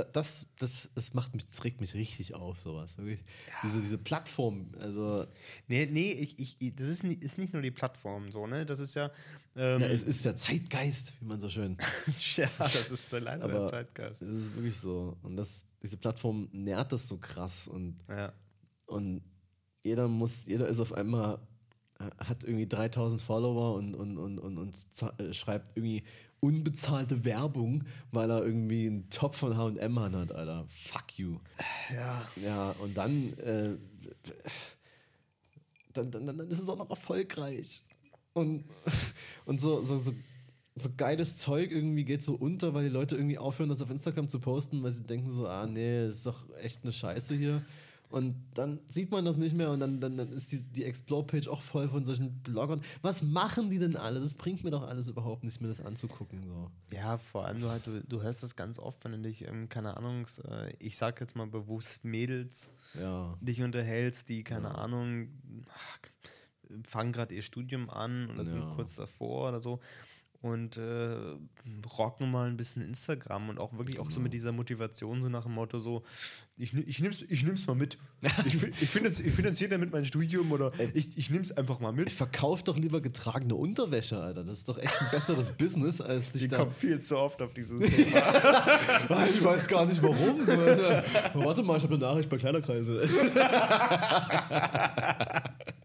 [0.03, 2.97] das, das, das macht mich, das regt mich richtig auf, sowas.
[2.97, 3.19] Wirklich.
[3.63, 5.25] Diese, diese Plattform, also
[5.67, 8.65] Nee, nee, ich, ich, das ist, ni- ist nicht nur die Plattform so, ne?
[8.65, 9.11] Das ist ja.
[9.55, 11.77] Ähm, ja, es ist ja Zeitgeist, wie man so schön.
[12.35, 14.21] ja, das ist der leider der Aber Zeitgeist.
[14.21, 15.17] es ist wirklich so.
[15.23, 18.33] Und das, diese Plattform nährt das so krass und Ja.
[18.85, 19.21] Und
[19.83, 21.39] jeder muss, jeder ist auf einmal,
[21.99, 24.85] äh, hat irgendwie 3000 Follower und, und, und, und, und
[25.19, 26.03] äh, schreibt irgendwie
[26.39, 30.65] unbezahlte Werbung, weil er irgendwie einen Top von HM hat, Alter.
[30.69, 31.39] Fuck you.
[31.93, 32.27] Ja.
[32.43, 33.77] Ja, und dann, äh,
[35.93, 37.83] dann, dann, dann ist es auch noch erfolgreich.
[38.33, 38.65] Und,
[39.45, 40.13] und so, so, so,
[40.75, 44.27] so geiles Zeug irgendwie geht so unter, weil die Leute irgendwie aufhören, das auf Instagram
[44.27, 47.65] zu posten, weil sie denken so, ah nee, das ist doch echt eine Scheiße hier.
[48.09, 51.49] Und dann sieht man das nicht mehr und dann, dann, dann ist die, die Explore-Page
[51.49, 52.81] auch voll von solchen Bloggern.
[53.01, 54.21] Was machen die denn alle?
[54.21, 56.41] Das bringt mir doch alles überhaupt nichts, mir das anzugucken.
[56.43, 56.71] So.
[56.95, 59.67] Ja, vor allem, du, halt, du, du hörst das ganz oft, wenn du dich, ähm,
[59.67, 63.37] keine Ahnung, äh, ich sag jetzt mal bewusst Mädels Ja.
[63.41, 65.27] dich unterhältst, die, keine Ahnung,
[65.73, 65.99] ach,
[66.87, 68.73] fangen gerade ihr Studium an oder sind Ja.
[68.75, 69.79] kurz davor oder so
[70.41, 71.15] und äh,
[71.97, 75.43] rocken mal ein bisschen Instagram und auch wirklich auch so mit dieser Motivation, so nach
[75.43, 76.03] dem Motto so,
[76.57, 77.97] ich, ich, nimm's, ich nimm's mal mit.
[78.45, 81.97] Ich, ich, finanz, ich finanziere damit mein Studium oder ich, ich nimm's einfach mal Ich
[81.97, 82.11] mit.
[82.11, 84.43] verkaufe doch lieber getragene Unterwäsche, Alter.
[84.43, 86.57] Das ist doch echt ein besseres Business, als sich da.
[86.57, 89.25] kommt viel zu oft auf dieses Thema.
[89.29, 90.47] Ich weiß gar nicht warum.
[90.47, 93.07] Warte mal, ich habe eine Nachricht bei Kleiderkreise.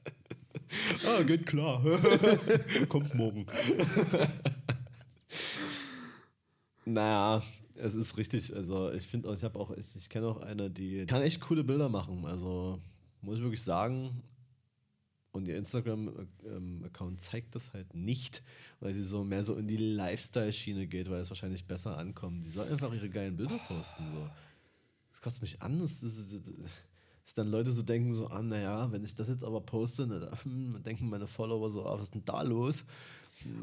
[1.06, 1.82] ah, geht klar.
[2.88, 3.46] Kommt morgen.
[6.84, 7.42] naja,
[7.76, 8.54] es ist richtig.
[8.54, 11.64] Also ich finde ich habe auch, ich, ich kenne auch eine, die kann echt coole
[11.64, 12.24] Bilder machen.
[12.26, 12.80] Also
[13.20, 14.22] muss ich wirklich sagen,
[15.32, 18.42] Und ihr Instagram-Account zeigt das halt nicht,
[18.80, 22.44] weil sie so mehr so in die Lifestyle-Schiene geht, weil es wahrscheinlich besser ankommt.
[22.44, 24.04] Die soll einfach ihre geilen Bilder posten.
[24.10, 24.28] So.
[25.10, 25.78] Das kotzt mich an.
[25.78, 26.42] Das, das, das,
[27.24, 30.20] dass dann Leute so denken, so, ah, naja, wenn ich das jetzt aber poste, ne,
[30.20, 32.84] dann denken meine Follower so, ah, was ist denn da los?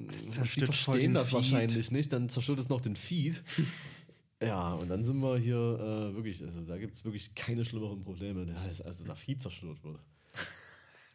[0.07, 3.43] Das Und die verstehen das wahrscheinlich nicht, dann zerstört es noch den Feed.
[4.41, 8.03] ja, und dann sind wir hier äh, wirklich, also da gibt es wirklich keine schlimmeren
[8.03, 9.99] Probleme, als, als der Feed zerstört wird.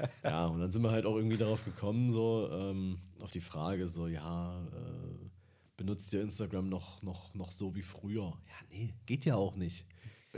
[0.24, 3.86] ja, und dann sind wir halt auch irgendwie darauf gekommen, so ähm, auf die Frage,
[3.86, 5.28] so, ja, äh,
[5.76, 8.38] benutzt ihr Instagram noch, noch, noch so wie früher?
[8.48, 9.84] Ja, nee, geht ja auch nicht.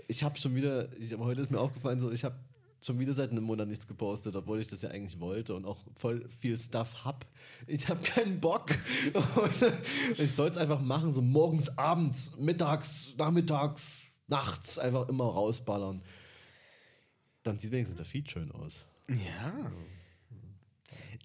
[0.08, 2.36] Ich habe schon wieder, ich, aber heute ist mir aufgefallen, so, ich habe
[2.80, 5.78] schon wieder seit einem Monat nichts gepostet, obwohl ich das ja eigentlich wollte und auch
[5.96, 7.26] voll viel Stuff hab.
[7.66, 8.70] Ich habe keinen Bock.
[9.14, 9.72] Und
[10.18, 16.02] ich soll es einfach machen, so morgens, abends, mittags, nachmittags, nachts einfach immer rausballern.
[17.42, 18.84] Dann sieht wenigstens der Feed schön aus.
[19.08, 19.70] Ja.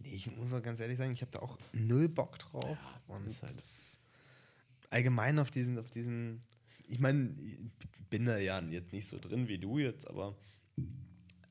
[0.04, 2.78] Nee, ich muss auch ganz ehrlich sagen, ich habe da auch null Bock drauf.
[3.08, 3.54] und ist halt-
[4.90, 6.42] allgemein auf diesen, auf diesen,
[6.91, 7.71] ich meine, ich
[8.10, 10.36] bin da ja jetzt nicht so drin wie du jetzt, aber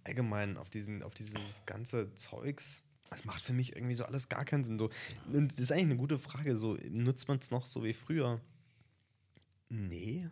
[0.05, 4.45] allgemein auf diesen, auf dieses ganze Zeugs, das macht für mich irgendwie so alles gar
[4.45, 4.79] keinen Sinn.
[4.79, 4.91] So,
[5.33, 6.57] und das ist eigentlich eine gute Frage.
[6.57, 8.41] So, nutzt man es noch so wie früher?
[9.69, 10.29] Nee.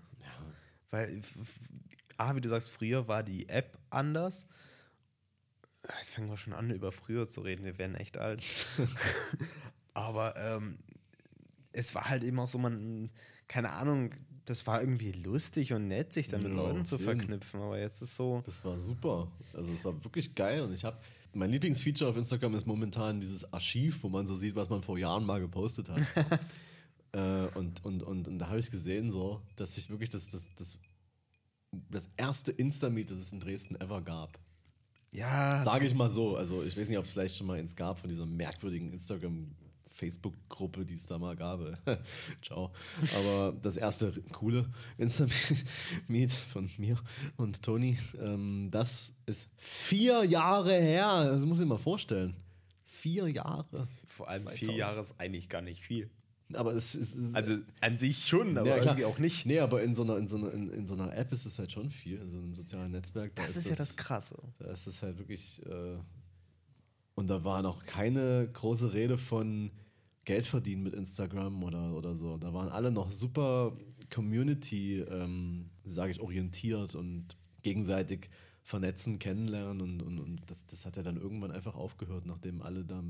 [0.90, 1.58] Weil, f- f-
[2.16, 4.46] A, wie du sagst, früher war die App anders.
[6.00, 7.64] Jetzt fangen wir schon an, über früher zu reden.
[7.64, 8.44] Wir werden echt alt.
[9.94, 10.78] Aber ähm,
[11.72, 13.10] es war halt eben auch so, man,
[13.46, 14.10] keine Ahnung,
[14.48, 17.60] das war irgendwie lustig und nett, sich dann mit Ja, Leuten zu verknüpfen.
[17.60, 18.42] Aber jetzt ist so.
[18.44, 19.30] Das war super.
[19.52, 20.98] Also es war wirklich geil und ich habe
[21.34, 24.98] mein Lieblingsfeature auf Instagram ist momentan dieses Archiv, wo man so sieht, was man vor
[24.98, 26.00] Jahren mal gepostet hat.
[27.12, 30.48] äh, und, und, und, und da habe ich gesehen, so, dass sich wirklich das, das,
[30.56, 30.78] das,
[31.90, 34.38] das erste Insta-Meet, das es in Dresden ever gab.
[35.10, 36.36] Ja, Sage ich mal so.
[36.36, 39.54] Also ich weiß nicht, ob es vielleicht schon mal eins gab von dieser merkwürdigen Instagram-
[39.98, 41.60] Facebook-Gruppe, die es da mal gab.
[42.42, 42.70] Ciao.
[43.16, 46.96] Aber das erste coole Insta-Meet von mir
[47.36, 51.24] und Toni, ähm, das ist vier Jahre her.
[51.24, 52.36] Das muss ich mir mal vorstellen.
[52.84, 53.88] Vier Jahre.
[54.06, 54.78] vor allem vier 2000.
[54.78, 56.10] Jahre ist eigentlich gar nicht viel.
[56.54, 57.14] Aber es ist.
[57.14, 59.44] ist Also an sich schon, aber Ja, irgendwie auch nicht.
[59.46, 61.58] Nee, aber in so, einer, in, so einer, in, in so einer App ist es
[61.58, 63.34] halt schon viel, in so einem sozialen Netzwerk.
[63.34, 64.36] da Das ist ja das Krasse.
[64.58, 65.60] Da ist es halt wirklich.
[65.66, 65.98] Äh,
[67.14, 69.72] und da war noch keine große Rede von
[70.28, 72.36] Geld verdienen mit Instagram oder, oder so.
[72.36, 73.74] Da waren alle noch super
[74.10, 78.28] Community, ähm, sage ich, orientiert und gegenseitig
[78.62, 79.80] vernetzen, kennenlernen.
[79.80, 83.02] Und, und, und das, das hat ja dann irgendwann einfach aufgehört, nachdem alle da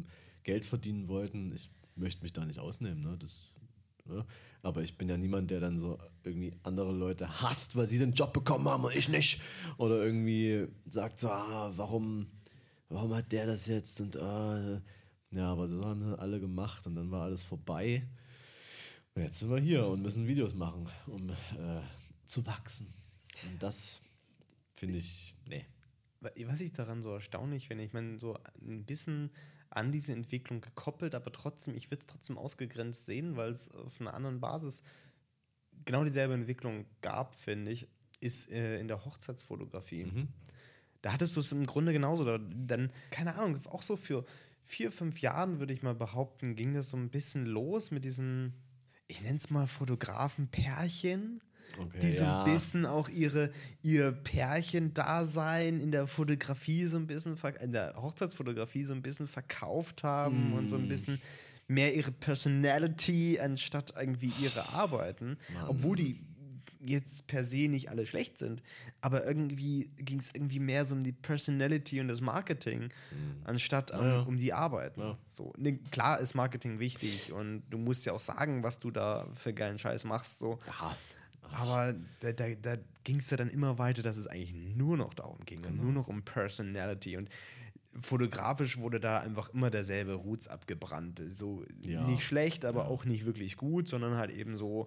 [0.44, 1.50] Geld verdienen wollten.
[1.52, 3.16] Ich möchte mich da nicht ausnehmen, ne?
[3.18, 3.48] Das,
[4.04, 4.24] ne?
[4.62, 8.12] Aber ich bin ja niemand, der dann so irgendwie andere Leute hasst, weil sie den
[8.12, 9.42] Job bekommen haben und ich nicht.
[9.76, 12.28] Oder irgendwie sagt so, ah, warum,
[12.88, 14.00] warum hat der das jetzt?
[14.00, 14.80] Und ah,
[15.30, 18.06] ja, aber so haben sie alle gemacht und dann war alles vorbei.
[19.14, 21.80] Und jetzt sind wir hier und müssen Videos machen, um äh,
[22.24, 22.92] zu wachsen.
[23.50, 24.00] Und das
[24.74, 25.66] finde ich, nee.
[26.20, 29.30] Was ich daran so erstaunlich finde, ich meine, so ein bisschen
[29.70, 34.00] an diese Entwicklung gekoppelt, aber trotzdem, ich würde es trotzdem ausgegrenzt sehen, weil es auf
[34.00, 34.82] einer anderen Basis
[35.84, 37.86] genau dieselbe Entwicklung gab, finde ich,
[38.20, 40.04] ist äh, in der Hochzeitsfotografie.
[40.04, 40.28] Mhm.
[41.02, 42.24] Da hattest du es im Grunde genauso.
[42.24, 44.24] Da, dann, keine Ahnung, auch so für
[44.68, 48.52] vier, fünf Jahren, würde ich mal behaupten, ging das so ein bisschen los mit diesen,
[49.08, 51.40] ich nenne es mal Fotografen-Pärchen
[51.78, 52.42] Okay, die so ja.
[52.42, 53.50] ein bisschen auch ihre,
[53.82, 60.02] ihr Pärchen-Dasein in der Fotografie so ein bisschen, in der Hochzeitsfotografie so ein bisschen verkauft
[60.02, 60.88] haben und so ein Mm.
[60.88, 61.20] bisschen
[61.66, 65.36] mehr ihre Personality anstatt irgendwie ihre Arbeiten.
[65.52, 65.68] Mann.
[65.68, 66.20] Obwohl die
[66.84, 68.62] jetzt per se nicht alle schlecht sind,
[69.00, 72.88] aber irgendwie ging es irgendwie mehr so um die Personality und das Marketing,
[73.44, 74.00] anstatt um.
[74.04, 75.00] Ja, um die Arbeiten.
[75.00, 75.18] Ja.
[75.28, 79.26] So, ne, klar ist Marketing wichtig und du musst ja auch sagen, was du da
[79.34, 80.38] für geilen Scheiß machst.
[80.38, 80.58] So.
[80.66, 80.96] Ja.
[81.52, 85.14] Aber da, da, da ging es ja dann immer weiter, dass es eigentlich nur noch
[85.14, 85.72] darum ging Genau.
[85.74, 87.16] und nur noch um Personality.
[87.16, 87.30] Und
[88.00, 91.20] fotografisch wurde da einfach immer derselbe Roots abgebrannt.
[91.28, 92.04] So Ja.
[92.04, 92.88] nicht schlecht, aber Ja.
[92.88, 94.86] auch nicht wirklich gut, sondern halt eben so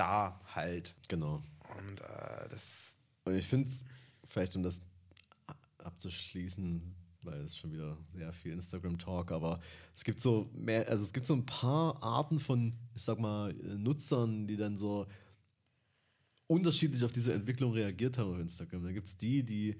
[0.00, 0.94] da halt.
[1.08, 1.42] Genau.
[1.76, 2.98] Und äh, das.
[3.24, 3.84] Und ich finde es,
[4.28, 4.82] vielleicht um das
[5.78, 9.60] abzuschließen, weil es schon wieder sehr viel Instagram-Talk, aber
[9.94, 13.52] es gibt so mehr, also es gibt so ein paar Arten von, ich sag mal,
[13.52, 15.06] Nutzern, die dann so
[16.46, 18.82] unterschiedlich auf diese Entwicklung reagiert haben auf Instagram.
[18.84, 19.76] Da gibt es die, die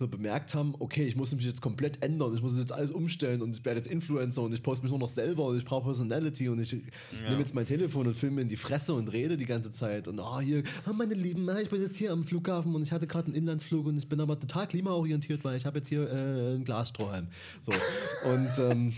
[0.00, 3.42] so bemerkt haben, okay, ich muss mich jetzt komplett ändern, ich muss jetzt alles umstellen
[3.42, 5.84] und ich werde jetzt Influencer und ich poste mich nur noch selber und ich brauche
[5.84, 9.44] Personality und ich nehme jetzt mein Telefon und filme in die Fresse und rede die
[9.44, 12.82] ganze Zeit und oh, hier, oh, meine Lieben, ich bin jetzt hier am Flughafen und
[12.82, 15.88] ich hatte gerade einen Inlandsflug und ich bin aber total klimaorientiert, weil ich habe jetzt
[15.88, 17.26] hier äh, einen Glasstrohhalm.
[17.60, 17.72] So.
[18.30, 18.94] und ähm,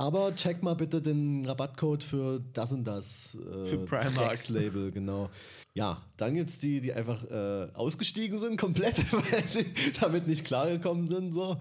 [0.00, 3.36] aber check mal bitte den Rabattcode für das und das.
[3.36, 4.48] Äh, Für Primark.
[4.48, 5.28] Label, genau.
[5.74, 9.66] Ja, dann gibt es die, die einfach äh, ausgestiegen sind, komplett, weil sie
[10.00, 11.34] damit nicht klargekommen sind.
[11.34, 11.58] So.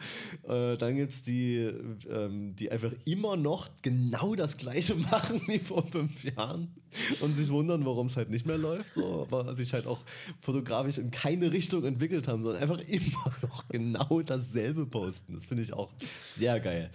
[0.47, 1.69] Äh, dann gibt es die,
[2.09, 6.73] ähm, die einfach immer noch genau das Gleiche machen wie vor fünf Jahren
[7.19, 8.93] und sich wundern, warum es halt nicht mehr läuft.
[8.93, 9.27] So.
[9.29, 9.99] Aber sich halt auch
[10.39, 15.33] fotografisch in keine Richtung entwickelt haben, sondern einfach immer noch genau dasselbe posten.
[15.33, 15.91] Das finde ich auch
[16.35, 16.89] sehr geil.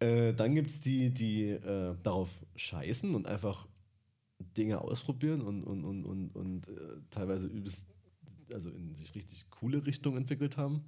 [0.00, 3.66] Äh, dann gibt es die, die äh, darauf scheißen und einfach
[4.56, 6.72] Dinge ausprobieren und, und, und, und, und äh,
[7.10, 7.88] teilweise übelst,
[8.52, 10.84] also in sich richtig coole Richtungen entwickelt haben.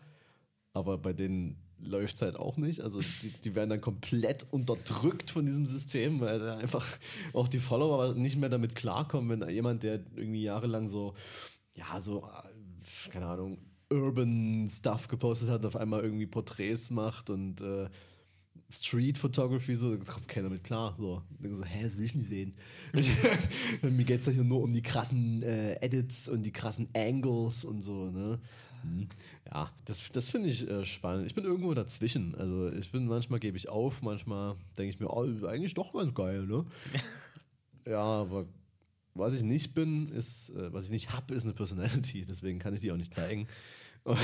[0.73, 2.81] Aber bei denen läuft es halt auch nicht.
[2.81, 6.87] Also die, die werden dann komplett unterdrückt von diesem System, weil da einfach
[7.33, 11.14] auch die Follower nicht mehr damit klarkommen, wenn jemand, der irgendwie jahrelang so,
[11.75, 13.59] ja, so, äh, keine Ahnung,
[13.90, 17.88] Urban Stuff gepostet hat, auf einmal irgendwie Porträts macht und äh,
[18.68, 20.94] Street Photography, so, da kommt keiner mit klar.
[20.98, 22.55] So, Denke so hä, das will ich nicht sehen.
[23.83, 27.64] Mir geht es ja hier nur um die krassen äh, Edits und die krassen Angles
[27.64, 28.40] und so, ne?
[28.83, 29.09] Hm.
[29.52, 31.26] Ja, das, das finde ich äh, spannend.
[31.26, 32.35] Ich bin irgendwo dazwischen.
[32.35, 36.12] Also ich bin, manchmal gebe ich auf, manchmal denke ich mir, oh, eigentlich doch ganz
[36.14, 36.66] geil, ne?
[37.87, 38.46] ja, aber
[39.14, 42.24] was ich nicht bin, ist, äh, was ich nicht habe, ist eine Personality.
[42.26, 43.46] Deswegen kann ich die auch nicht zeigen.
[44.05, 44.20] Und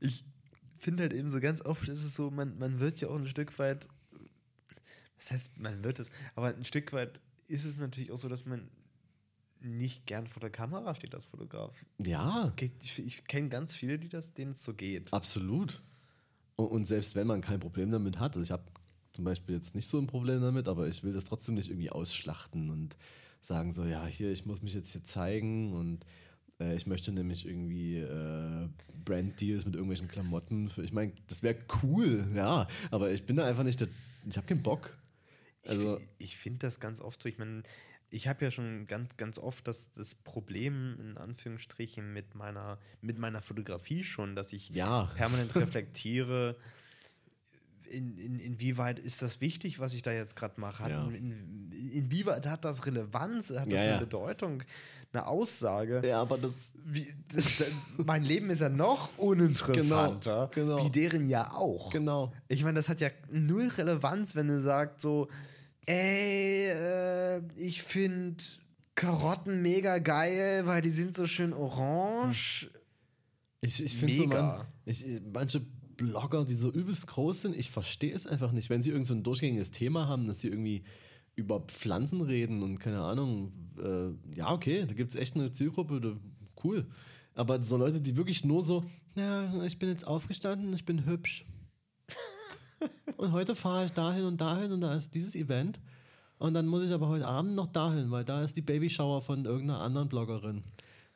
[0.00, 0.24] Ich
[0.82, 3.26] finde halt eben so ganz oft ist es so, man, man wird ja auch ein
[3.26, 3.88] Stück weit,
[5.16, 8.46] was heißt, man wird es, aber ein Stück weit ist es natürlich auch so, dass
[8.46, 8.68] man
[9.60, 11.72] nicht gern vor der Kamera steht als Fotograf.
[12.04, 15.12] ja, Ich, ich kenne ganz viele, die das, denen es so geht.
[15.12, 15.80] Absolut.
[16.56, 18.64] Und, und selbst wenn man kein Problem damit hat, also ich habe
[19.12, 21.90] zum Beispiel jetzt nicht so ein Problem damit, aber ich will das trotzdem nicht irgendwie
[21.90, 22.96] ausschlachten und
[23.40, 26.04] sagen so, ja, hier, ich muss mich jetzt hier zeigen und
[26.62, 28.68] äh, ich möchte nämlich irgendwie äh,
[29.04, 30.68] Brand-Deals mit irgendwelchen Klamotten.
[30.68, 33.88] Für, ich meine, das wäre cool, ja, aber ich bin da einfach nicht, der,
[34.28, 34.98] ich habe keinen Bock.
[35.66, 37.28] Also, ich ich finde das ganz oft so.
[37.28, 37.62] Ich meine,
[38.10, 43.18] ich habe ja schon ganz, ganz oft das, das Problem, in Anführungsstrichen, mit meiner, mit
[43.18, 45.10] meiner Fotografie schon, dass ich Ja.
[45.14, 46.56] permanent reflektiere,
[47.92, 50.82] in, in, inwieweit ist das wichtig, was ich da jetzt gerade mache?
[50.84, 51.04] Hat, Ja.
[51.06, 53.50] in, inwieweit hat das Relevanz?
[53.50, 53.98] Hat das Ja, eine ja.
[53.98, 54.62] Bedeutung?
[55.12, 56.02] Eine Aussage?
[56.06, 56.52] ja, aber das,
[56.84, 60.84] Wie, das, das, mein Leben ist ja noch uninteressanter, Genau, genau.
[60.86, 61.90] wie deren ja auch.
[61.90, 62.32] genau.
[62.48, 65.28] Ich meine, das hat ja null Relevanz, wenn du sagst so,
[65.86, 68.42] ey, äh, ich finde
[68.94, 72.70] Karotten mega geil, weil die sind so schön orange.
[73.60, 74.42] Ich, ich finde so, Mega.
[74.58, 75.62] man, ich, manche
[76.02, 78.70] Blogger, die so übelst groß sind, ich verstehe es einfach nicht.
[78.70, 80.82] Wenn sie irgend so ein durchgängiges Thema haben, dass sie irgendwie
[81.34, 86.00] über Pflanzen reden und keine Ahnung, äh, ja, okay, da gibt es echt eine Zielgruppe,
[86.00, 86.16] da,
[86.64, 86.86] cool.
[87.34, 88.84] Aber so Leute, die wirklich nur so,
[89.14, 91.46] ja, ich bin jetzt aufgestanden, ich bin hübsch.
[93.16, 95.80] und heute fahre ich dahin und dahin und da ist dieses Event.
[96.38, 99.44] Und dann muss ich aber heute Abend noch dahin, weil da ist die Babyshower von
[99.44, 100.64] irgendeiner anderen Bloggerin.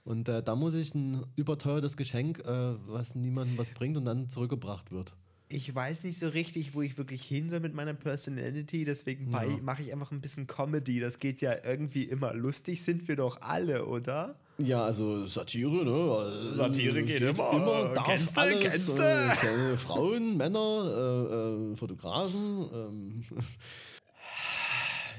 [0.06, 4.28] Und äh, da muss ich ein überteuertes Geschenk, äh, was niemandem was bringt und dann
[4.28, 5.12] zurückgebracht wird.
[5.48, 9.42] Ich weiß nicht so richtig, wo ich wirklich hin soll mit meiner Personality, deswegen Ja.
[9.62, 11.00] mache ich einfach ein bisschen Comedy.
[11.00, 14.36] Das geht ja irgendwie immer lustig, sind wir doch alle, oder?
[14.58, 15.90] Ja, also Satire, ne?
[15.90, 17.92] Also, Satire geht immer.
[17.94, 19.02] darf Kennst du, alles, kennst du?
[19.02, 22.68] Äh, Frauen, Männer, äh, äh, Fotografen.
[22.72, 23.22] Ähm.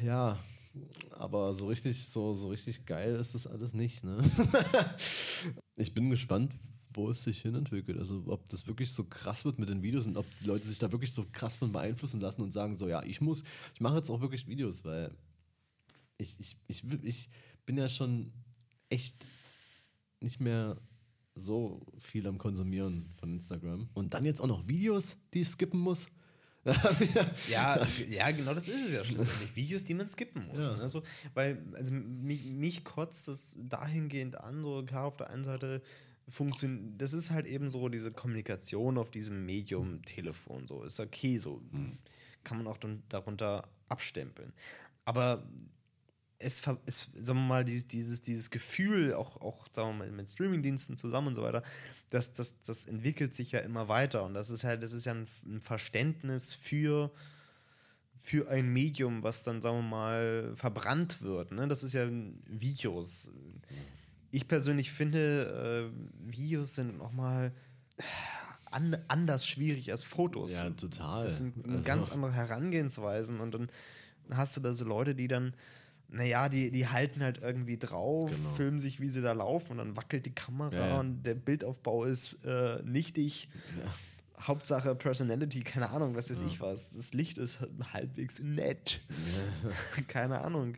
[0.06, 0.38] ja,
[1.12, 4.22] aber so richtig, so, so richtig geil ist das alles nicht, ne?
[5.76, 6.54] ich bin gespannt,
[6.94, 7.98] wo es sich hinentwickelt.
[7.98, 10.80] Also ob das wirklich so krass wird mit den Videos und ob die Leute sich
[10.80, 13.96] da wirklich so krass von beeinflussen lassen und sagen so, ja, ich muss, ich mache
[13.98, 15.12] jetzt auch wirklich Videos, weil
[16.18, 17.30] ich, ich, ich, ich
[17.66, 18.32] bin ja schon
[18.90, 19.26] echt
[20.20, 20.78] nicht mehr
[21.36, 23.88] so viel am Konsumieren von Instagram.
[23.94, 26.10] Und dann jetzt auch noch Videos, die ich skippen muss.
[27.50, 29.56] Ja, ja, genau das ist es ja schlussendlich.
[29.56, 30.72] Videos, die man skippen muss.
[30.72, 30.78] Ja.
[30.78, 30.90] Ne?
[30.90, 31.04] So,
[31.34, 35.82] weil also mich, mich kotzt das dahingehend an, so klar auf der einen Seite
[36.30, 41.38] funktioniert, das ist halt eben so diese Kommunikation auf diesem Medium Telefon, so ist okay,
[41.38, 41.62] so
[42.44, 44.54] kann man auch dann darunter abstempeln.
[45.06, 45.44] Aber
[46.40, 50.30] es, es sagen wir mal, dieses, dieses, dieses Gefühl, auch, auch sagen wir mal, mit
[50.30, 51.64] Streamingdiensten zusammen und so weiter,
[52.10, 54.24] das, das, das entwickelt sich ja immer weiter.
[54.24, 57.12] Und das ist halt, das ist ja ein, ein Verständnis für,
[58.20, 61.52] für ein Medium, was dann, sagen wir mal, verbrannt wird.
[61.52, 61.68] Ne?
[61.68, 62.08] Das ist ja
[62.46, 63.32] Videos.
[64.32, 67.52] Ich persönlich finde, äh, Videos sind nochmal
[68.66, 70.54] an, anders schwierig als Fotos.
[70.54, 71.24] Ja, total.
[71.24, 73.70] Das sind Also- ganz andere Herangehensweisen und dann
[74.30, 75.54] hast du da so Leute, die dann,
[76.10, 78.50] naja, die, die halten halt irgendwie drauf, Genau.
[78.54, 81.00] filmen sich, wie sie da laufen und dann wackelt die Kamera Ja, ja.
[81.00, 83.50] und der Bildaufbau ist äh, nichtig.
[84.40, 86.92] Hauptsache Personality, keine Ahnung, was weiß ich was.
[86.92, 87.60] Das Licht ist
[87.92, 89.02] halbwegs nett.
[90.08, 90.76] keine Ahnung.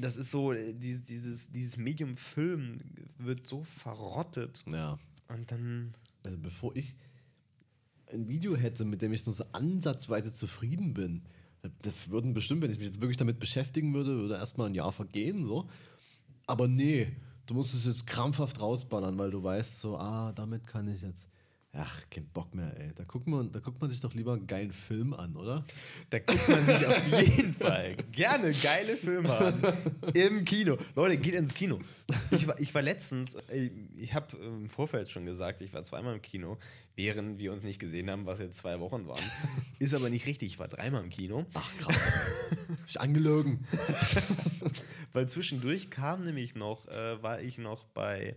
[0.00, 2.80] Das ist so, dieses, dieses, dieses Medium Film
[3.18, 4.98] wird so verrottet Ja.
[5.28, 5.92] und dann
[6.24, 6.96] Also bevor ich
[8.12, 11.22] ein Video hätte, mit dem ich nur so ansatzweise zufrieden bin,
[11.82, 14.92] das würden bestimmt, wenn ich mich jetzt wirklich damit beschäftigen würde, würde erstmal ein Jahr
[14.92, 15.68] vergehen, so.
[16.46, 20.88] Aber nee, du musst es jetzt krampfhaft rausballern, weil du weißt so, ah, damit kann
[20.88, 21.28] ich jetzt.
[21.76, 22.92] Ach, kein Bock mehr, ey.
[22.94, 25.64] Da guckt man, da guckt man sich doch lieber einen geilen Film an, oder?
[26.08, 29.60] Da guckt man sich auf jeden Fall gerne geile Filme an.
[30.14, 30.78] Im Kino.
[30.94, 31.80] Leute, geht ins Kino.
[32.30, 36.14] Ich war, ich war letztens, äh, ich habe im Vorfeld schon gesagt, ich war zweimal
[36.14, 36.58] im Kino,
[36.94, 39.24] während wir uns nicht gesehen haben, was jetzt zwei Wochen waren.
[39.80, 41.44] Ist aber nicht richtig, ich war dreimal im Kino.
[41.54, 42.12] Ach, krass.
[42.86, 43.66] Ich angelogen.
[45.12, 48.36] Weil zwischendurch kam nämlich noch, äh, war ich noch bei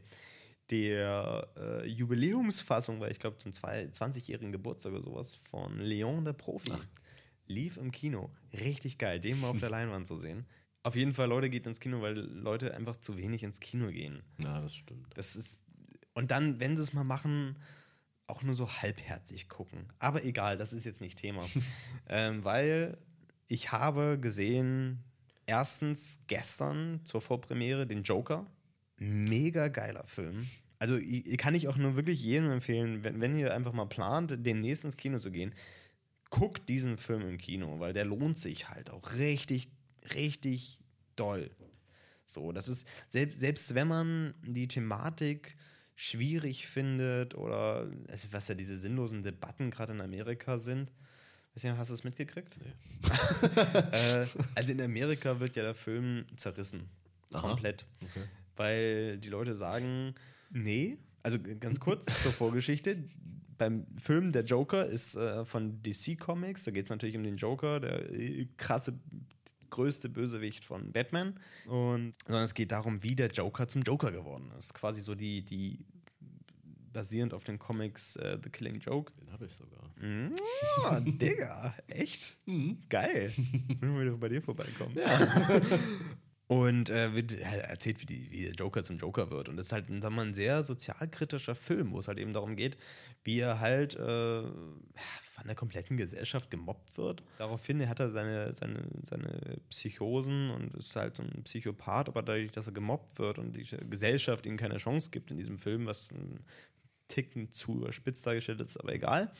[0.70, 6.34] der äh, Jubiläumsfassung, weil ich glaube zum zwei- 20-jährigen Geburtstag oder sowas von Leon der
[6.34, 6.74] Profi.
[7.48, 8.30] Lief im Kino.
[8.54, 10.46] Richtig geil, den mal auf der Leinwand zu sehen.
[10.84, 14.22] Auf jeden Fall, Leute, geht ins Kino, weil Leute einfach zu wenig ins Kino gehen.
[14.38, 15.08] Na, das stimmt.
[15.16, 15.60] Das ist.
[16.14, 17.58] Und dann, wenn sie es mal machen,
[18.26, 19.88] auch nur so halbherzig gucken.
[20.00, 21.46] Aber egal, das ist jetzt nicht Thema.
[22.10, 22.98] ähm, weil
[23.48, 25.04] ich habe gesehen,
[25.46, 28.46] erstens gestern zur Vorpremiere den Joker.
[28.98, 30.48] Mega geiler Film.
[30.80, 31.00] Also
[31.38, 34.98] kann ich auch nur wirklich jedem empfehlen, wenn, wenn ihr einfach mal plant, demnächst ins
[34.98, 35.54] Kino zu gehen,
[36.30, 39.70] guckt diesen Film im Kino, weil der lohnt sich halt auch richtig,
[40.14, 40.80] richtig
[41.16, 41.50] doll.
[42.28, 45.56] So, das ist, selbst, selbst wenn man die Thematik
[45.96, 47.90] schwierig findet oder
[48.32, 50.92] was ja diese sinnlosen Debatten gerade in Amerika sind.
[51.56, 52.60] Hast du es mitgekriegt?
[53.92, 56.88] äh, also in Amerika wird ja der Film zerrissen.
[57.32, 57.42] Aha.
[57.42, 57.86] Komplett.
[58.00, 58.22] Okay.
[58.58, 60.14] Weil die Leute sagen,
[60.50, 63.04] nee, also ganz kurz zur Vorgeschichte.
[63.58, 67.38] Beim Film Der Joker ist äh, von DC Comics, da geht es natürlich um den
[67.38, 69.00] Joker, der äh, krasse,
[69.70, 71.40] größte Bösewicht von Batman.
[71.66, 74.74] Und sondern es geht darum, wie der Joker zum Joker geworden ist.
[74.74, 75.86] Quasi so die, die
[76.94, 79.12] basierend auf den Comics äh, The Killing Joke.
[79.20, 79.78] Den habe ich sogar.
[80.84, 82.36] Ja, Digga, echt?
[82.48, 82.78] Mhm.
[82.88, 83.34] Geil.
[83.82, 84.96] Wenn wir wieder bei dir vorbeikommen.
[86.48, 89.50] Und äh, wird halt erzählt, wie, die, wie der Joker zum Joker wird.
[89.50, 92.32] Und das ist halt sagen wir mal, ein sehr sozialkritischer Film, wo es halt eben
[92.32, 92.78] darum geht,
[93.26, 97.22] wie er halt äh, von der kompletten Gesellschaft gemobbt wird.
[97.38, 102.52] Daraufhin hat er seine, seine, seine Psychosen und ist halt so ein Psychopath, aber dadurch,
[102.52, 106.12] dass er gemobbt wird und die Gesellschaft ihm keine Chance gibt in diesem Film, was
[106.12, 106.46] ein
[107.10, 109.32] Ticken zu überspitzt dargestellt ist, aber egal,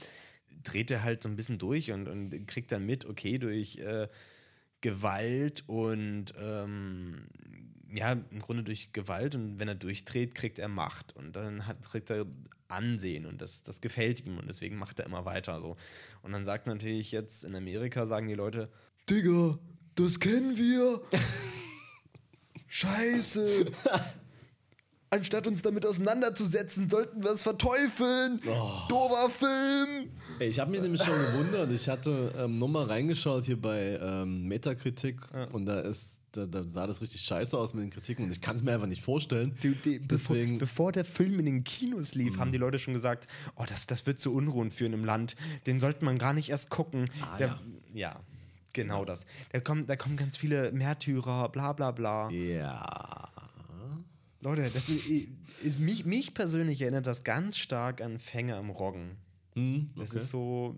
[0.64, 4.08] dreht er halt so ein bisschen durch und, und kriegt dann mit, okay, durch äh,
[4.82, 7.28] Gewalt und ähm,
[7.94, 11.82] ja, im Grunde durch Gewalt und wenn er durchdreht, kriegt er Macht und dann hat,
[11.84, 12.26] kriegt er
[12.68, 15.78] Ansehen und das, das gefällt ihm und deswegen macht er immer weiter so.
[16.22, 18.70] Und dann sagt natürlich jetzt in Amerika, sagen die Leute,
[19.10, 19.58] Digga,
[19.96, 21.02] das kennen wir.
[22.68, 23.72] Scheiße.
[25.10, 28.42] Anstatt uns damit auseinanderzusetzen, sollten wir es verteufeln.
[28.90, 30.10] Dober Film.
[30.40, 31.72] Ey, ich habe mich nämlich schon gewundert.
[31.72, 35.22] Ich hatte ähm, nur mal reingeschaut hier bei ähm, Metakritik
[35.54, 38.42] und da ist, da, da sah das richtig scheiße aus mit den Kritiken und ich
[38.42, 39.56] kann es mir einfach nicht vorstellen.
[39.62, 40.58] Du, die, Deswegen, Mhm.
[40.58, 43.88] bevor, bevor der Film in den Kinos lief, haben die Leute schon gesagt, oh, das,
[43.88, 45.36] das wird zu Unruhen führen im Land.
[45.68, 47.06] Den sollte man gar nicht erst gucken.
[47.22, 48.10] Ah, der, ja.
[48.12, 48.20] ja.
[48.74, 49.26] genau das.
[49.54, 52.30] Da kommen, da kommen ganz viele Märtyrer, bla bla bla.
[52.30, 53.26] ja.
[54.42, 55.08] Leute, das ist,
[55.64, 59.18] ist, mich, mich persönlich erinnert das ganz stark an Fänger im Roggen.
[59.56, 60.20] Hm, Das okay.
[60.20, 60.76] ist so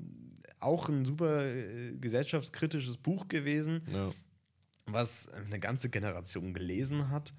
[0.59, 3.81] auch ein super äh, gesellschaftskritisches Buch gewesen.
[3.93, 4.09] Ja.
[4.85, 7.31] was eine ganze Generation gelesen hat.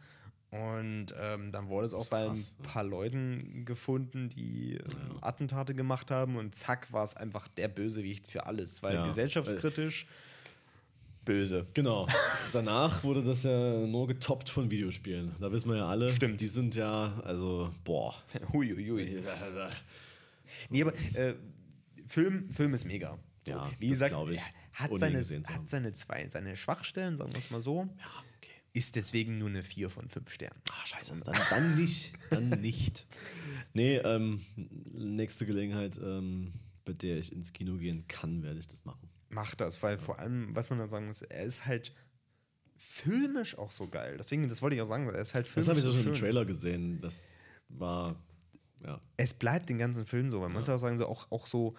[0.50, 4.82] Und ähm, dann wurde es auch bei krass, ein paar Leuten gefunden, die äh,
[5.20, 6.36] Attentate gemacht haben.
[6.36, 8.82] Und zack, war es einfach der Bösewicht für alles.
[8.82, 9.06] Weil Ja.
[9.06, 10.06] gesellschaftskritisch
[11.24, 11.66] böse.
[11.74, 12.06] Genau.
[12.52, 15.34] Danach wurde das ja nur getoppt von Videospielen.
[15.40, 16.08] Da wissen wir ja alle.
[16.10, 16.40] Stimmt.
[16.40, 18.14] Die sind ja, also, boah.
[18.52, 19.22] Huiuiui.
[20.68, 21.34] Nee, aber äh,
[22.06, 23.18] Film, Film ist mega.
[23.44, 24.40] So, Ja, wie gesagt, ich,
[24.72, 27.88] hat, seine, hat seine zwei, seine Schwachstellen, sagen wir es mal so.
[27.98, 28.06] Ja,
[28.38, 28.50] okay.
[28.72, 30.60] Ist deswegen nur eine 4 von 5 Sternen.
[30.70, 31.14] Ah, scheiße.
[31.24, 32.12] Dann, dann nicht.
[32.30, 33.06] Dann nicht.
[33.72, 36.52] Nee, ähm, nächste Gelegenheit, ähm,
[36.84, 39.09] bei der ich ins Kino gehen kann, werde ich das machen.
[39.30, 41.92] Macht das, weil vor allem, was man dann sagen muss, er ist halt
[42.76, 44.16] filmisch auch so geil.
[44.18, 46.12] Deswegen, das wollte ich auch sagen, er ist halt Das filmisch habe ich so schon
[46.14, 46.18] im.
[46.18, 47.00] Trailer gesehen.
[47.00, 47.20] Das
[47.68, 48.16] war,
[48.84, 49.00] ja.
[49.16, 50.40] Es bleibt den ganzen Film so.
[50.40, 51.74] Man muss auch sagen, so auch, auch so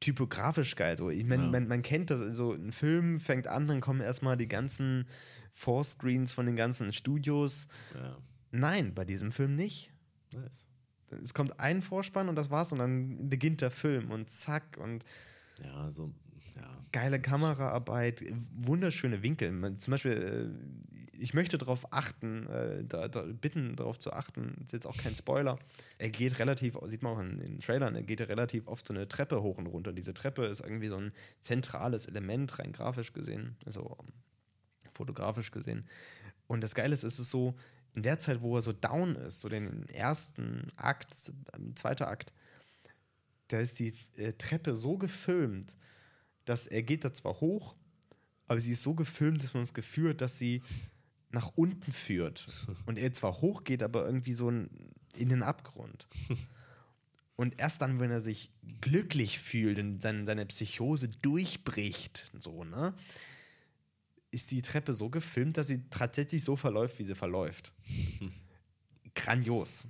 [0.00, 0.96] typografisch geil.
[0.96, 1.10] So.
[1.10, 1.50] Ich mein, Ja.
[1.50, 5.06] man, man kennt das, so ein Film fängt an, dann kommen erstmal die ganzen
[5.52, 7.68] Vorscreens von den ganzen Studios.
[7.94, 8.16] ja.
[8.54, 9.90] Nein, bei diesem Film nicht.
[10.34, 10.68] Nice.
[11.22, 15.04] Es kommt ein Vorspann und das war's und dann beginnt der Film und zack und
[15.64, 16.12] Ja, so,
[16.56, 16.68] ja.
[16.92, 18.22] geile Kameraarbeit,
[18.54, 19.76] wunderschöne Winkel.
[19.78, 24.72] Zum Beispiel, äh, ich möchte darauf achten, äh, da, da, bitten darauf zu achten, ist
[24.72, 25.58] jetzt auch kein Spoiler.
[25.98, 29.06] Er geht relativ, sieht man auch in den Trailern, er geht relativ oft so eine
[29.08, 29.92] Treppe hoch und runter.
[29.92, 33.96] Diese Treppe ist irgendwie so ein zentrales Element, rein grafisch gesehen, also
[34.92, 35.86] fotografisch gesehen.
[36.46, 37.54] Und das Geile ist, es ist so,
[37.94, 42.32] in der Zeit, wo er so down ist, so den ersten Akt, ähm, zweiter Akt,
[43.48, 45.76] da ist die äh, Treppe so gefilmt,
[46.44, 47.76] dass er geht da zwar hoch,
[48.46, 50.62] aber sie ist so gefilmt, dass man das Gefühl hat, dass sie
[51.30, 52.46] nach unten führt.
[52.86, 54.68] Und er zwar hoch geht, aber irgendwie so in,
[55.14, 56.06] in den Abgrund.
[57.36, 58.50] Und erst dann, wenn er sich
[58.82, 62.94] glücklich fühlt und dann seine Psychose durchbricht, so, ne,
[64.30, 67.72] ist die Treppe so gefilmt, dass sie tatsächlich so verläuft, wie sie verläuft.
[69.14, 69.88] Grandios.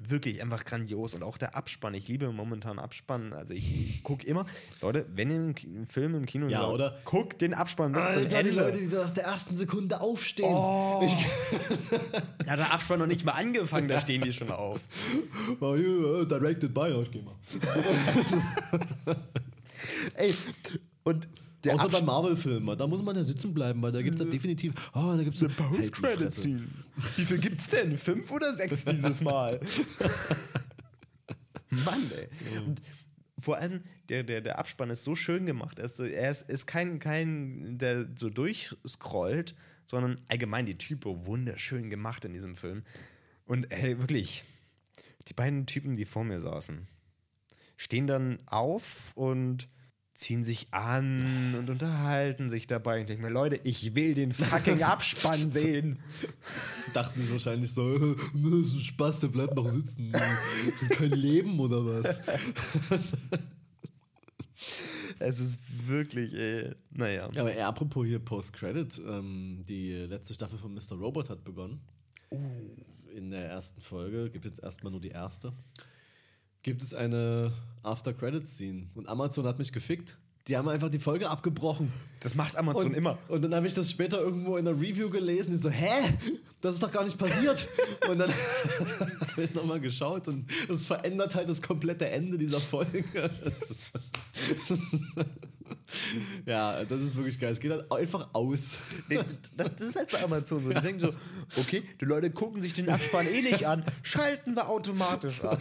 [0.00, 1.14] Wirklich einfach grandios.
[1.14, 1.92] Und auch der Abspann.
[1.94, 3.32] Ich liebe momentan Abspann.
[3.32, 4.46] Also ich gucke immer,
[4.80, 7.00] Leute, wenn ihr einen Film im Kino Ja, oder?
[7.04, 8.50] guckt den Abspann bis zum Alter, Ende.
[8.52, 10.48] die Leute, die nach der ersten Sekunde aufstehen.
[10.54, 11.02] Oh.
[12.44, 14.80] Da hat der Abspann noch nicht mal angefangen, da stehen die schon auf.
[15.60, 17.34] Oh, yeah, directed by, ich geh mal.
[20.14, 20.34] Ey,
[21.04, 21.28] und
[21.64, 24.24] der Außer bei Abspann, Marvel-Filmen, da muss man ja sitzen bleiben, weil da gibt es
[24.24, 24.74] ja definitiv.
[24.94, 26.68] Oh, da gibt es eine Post-Credit-Scene.
[27.16, 27.98] Wie viel gibt's denn?
[27.98, 29.58] Fünf oder sechs dieses Mal?
[31.70, 32.58] Mann, ey.
[32.58, 32.80] Und
[33.38, 35.78] vor allem, der, der, der Abspann ist so schön gemacht.
[35.78, 39.54] Er ist, er ist, ist kein, kein, der so durchscrollt,
[39.84, 42.84] sondern allgemein die Typo wunderschön gemacht in diesem Film.
[43.46, 44.44] Und ey, wirklich,
[45.28, 46.86] die beiden Typen, die vor mir saßen,
[47.76, 49.66] stehen dann auf und
[50.18, 53.00] ziehen sich an und unterhalten sich dabei.
[53.00, 56.00] Ich denke mir, Leute, ich will den fucking Abspann sehen.
[56.92, 60.10] Dachten sich wahrscheinlich so, "Äh, das ist ein Spaß, der bleibt noch sitzen.
[60.90, 62.20] Kein Leben oder was?
[65.20, 67.28] Es ist wirklich, ey, naja.
[67.34, 70.92] Ja, aber äh, apropos hier Post-Credit, ähm, die letzte Staffel von Mr.
[70.96, 71.80] Robot hat begonnen.
[73.16, 75.52] In der ersten Folge, gibt jetzt erstmal nur die erste,
[76.62, 77.52] gibt es eine
[77.82, 78.88] After-Credit-Scene.
[78.94, 80.18] Und Amazon hat mich gefickt.
[80.48, 81.92] Die haben einfach die Folge abgebrochen.
[82.20, 83.18] Das macht Amazon und, immer.
[83.28, 85.52] Und dann habe ich das später irgendwo in einer Review gelesen.
[85.52, 86.16] Ich so, hä?
[86.62, 87.68] Das ist doch gar nicht passiert.
[88.10, 88.30] und dann
[89.30, 93.04] habe ich nochmal geschaut und es verändert halt das komplette Ende dieser Folge.
[96.44, 97.50] Ja, das ist wirklich geil.
[97.50, 98.78] Es geht halt einfach aus.
[99.08, 99.20] Nee,
[99.56, 100.68] das, das ist halt bei Amazon so.
[100.70, 101.14] Die denken so,
[101.56, 105.60] okay, die Leute gucken sich den Abspann eh nicht an, schalten wir automatisch ab.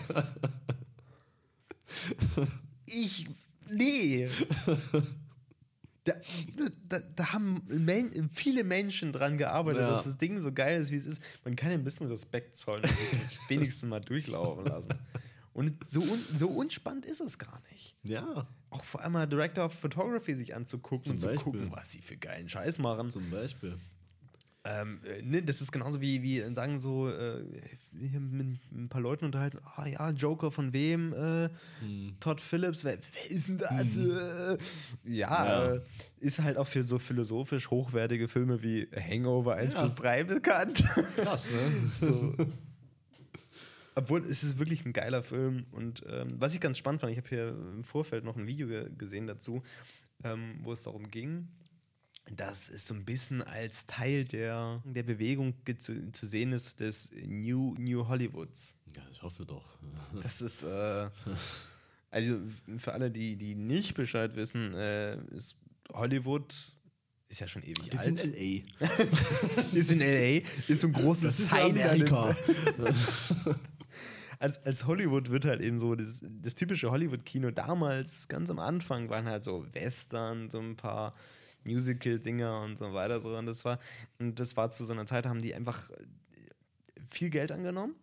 [2.86, 3.28] Ich,
[3.70, 4.30] nee.
[6.04, 6.14] Da,
[6.88, 9.90] da, da haben Men viele Menschen dran gearbeitet, Ja.
[9.92, 11.22] dass das Ding so geil ist, wie es ist.
[11.44, 12.90] Man kann ein bisschen Respekt zollen und
[13.50, 14.94] wenigstens mal durchlaufen lassen.
[15.52, 17.98] Und so, un, so unspannend ist es gar nicht.
[18.04, 21.44] Ja, Auch vor allem mal Director of Photography sich anzugucken Zum und zu Beispiel.
[21.44, 23.10] gucken, was sie für geilen Scheiß machen.
[23.10, 23.78] zum Beispiel.
[24.70, 27.42] Ähm, äh, ne, das ist genauso wie, wie äh, sagen so, äh,
[27.98, 31.14] hier mit ein paar Leuten unterhalten, ah ja, Joker von wem?
[31.14, 31.50] Äh,
[32.20, 33.96] Todd Phillips, wer, wer ist denn das?
[33.98, 34.58] Äh,
[35.06, 35.82] ja, Ja.
[36.20, 39.84] Ist halt auch für so philosophisch hochwertige Filme wie Hangover 1 Ja.
[39.84, 40.84] bis 3 bekannt.
[41.16, 41.92] Krass, ne?
[41.96, 42.36] so.
[43.96, 45.66] Obwohl, es ist wirklich ein geiler Film.
[45.72, 48.68] Und ähm, was ich ganz spannend fand, ich habe hier im Vorfeld noch ein Video
[48.68, 49.64] ge gesehen dazu,
[50.24, 51.48] ähm, wo es darum ging,
[52.36, 57.12] dass es so ein bisschen als Teil der, der Bewegung zu, zu sehen ist des
[57.26, 58.76] New, New Hollywoods.
[58.96, 59.78] Ja, ich hoffe doch.
[60.22, 61.10] Das ist, äh,
[62.10, 62.40] also
[62.78, 65.58] für alle, die, die nicht Bescheid wissen, äh, ist
[65.94, 66.54] Hollywood
[67.30, 68.02] ist ja schon ewig Die alt.
[68.06, 68.86] sind L.A.
[69.76, 72.36] ist in L.A., ist so ein großes Das Sign Amerika.
[74.40, 79.10] als, als Hollywood wird halt eben so, das, das typische Hollywood-Kino damals, ganz am Anfang,
[79.10, 81.14] waren halt so Western, so ein paar
[81.68, 83.20] Musical-Dinger und so weiter.
[83.20, 83.36] So.
[83.36, 83.80] Und das war,
[84.20, 85.92] und das war zu so einer Zeit, haben die einfach
[87.10, 87.96] viel Geld angenommen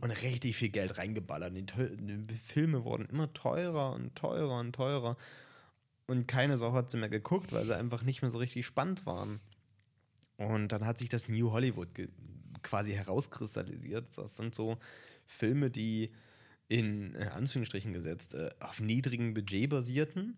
[0.00, 1.54] und richtig viel Geld reingeballert.
[1.56, 5.16] Die, die Filme wurden immer teurer und teurer und teurer.
[6.06, 9.06] Und keine Sau hat sie mehr geguckt, weil sie einfach nicht mehr so richtig spannend
[9.06, 9.40] waren.
[10.36, 11.88] Und dann hat sich das New Hollywood
[12.62, 14.06] quasi herauskristallisiert.
[14.16, 14.78] Das sind so
[15.26, 16.10] Filme, die
[16.68, 20.36] in äh, Anführungsstrichen gesetzt äh, auf niedrigem Budget basierten,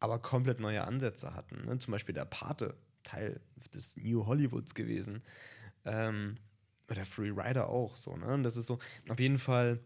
[0.00, 1.66] aber komplett neue Ansätze hatten.
[1.66, 1.78] Ne?
[1.78, 3.40] Zum Beispiel der Pate, Teil
[3.72, 5.22] des New Hollywoods gewesen.
[5.84, 6.36] Ähm,
[6.90, 8.16] oder Free Rider auch so.
[8.16, 8.26] Ne?
[8.26, 8.78] Und das ist so
[9.08, 9.80] auf jeden Fall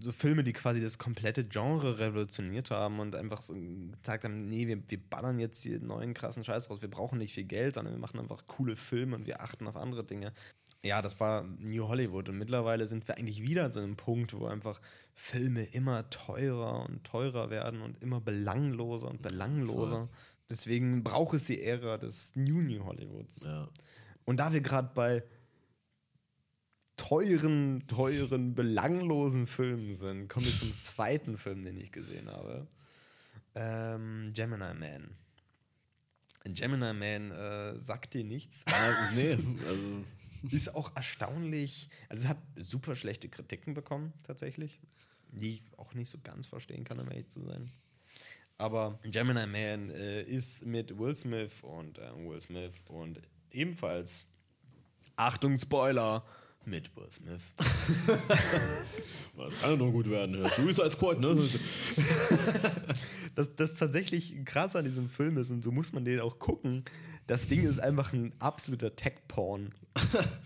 [0.00, 4.66] so Filme, die quasi das komplette Genre revolutioniert haben und einfach so gesagt haben, nee,
[4.66, 7.94] wir, wir ballern jetzt hier neuen krassen Scheiß raus, wir brauchen nicht viel Geld, sondern
[7.94, 10.32] wir machen einfach coole Filme und wir achten auf andere Dinge.
[10.84, 14.34] Ja, das war New Hollywood und mittlerweile sind wir eigentlich wieder an so einem Punkt,
[14.34, 14.82] wo einfach
[15.14, 20.10] Filme immer teurer und teurer werden und immer belangloser und belangloser.
[20.50, 23.44] Deswegen braucht es die Ära des New New Hollywoods.
[23.44, 23.70] Ja.
[24.26, 25.24] Und da wir gerade bei
[26.98, 32.66] teuren, teuren, belanglosen Filmen sind, kommen wir zum zweiten Film, den ich gesehen habe.
[33.54, 35.16] Ähm, Gemini Man.
[36.44, 38.66] Gemini Man äh, sagt dir nichts.
[39.14, 39.32] nee,
[39.66, 40.04] also.
[40.50, 41.88] Ist auch erstaunlich.
[42.08, 44.80] Also, es hat super schlechte Kritiken bekommen, tatsächlich.
[45.30, 47.70] Die ich auch nicht so ganz verstehen kann, um ehrlich zu sein.
[48.56, 53.20] Aber Gemini Man äh, ist mit Will Smith und äh, Will Smith und
[53.50, 54.26] ebenfalls,
[55.16, 56.24] Achtung, Spoiler,
[56.64, 57.52] mit Will Smith.
[59.36, 60.46] Das kann ja nur gut werden.
[60.46, 61.36] Suicide Squad, ne?
[63.34, 66.84] das, das tatsächlich krass an diesem Film ist, und so muss man den auch gucken.
[67.26, 69.74] Das Ding ist einfach ein absoluter Tech-Porn.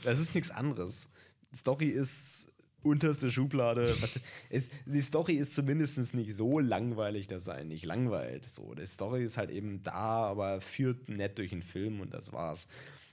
[0.05, 1.09] Das ist nichts anderes.
[1.55, 2.47] Story ist
[2.83, 3.95] unterste Schublade.
[4.01, 4.20] Was,
[4.51, 8.45] ist, die Story ist zumindest nicht so langweilig, dass er einen nicht langweilt.
[8.45, 12.33] So, die Story ist halt eben da, aber führt nett durch den Film und das
[12.33, 12.68] war's.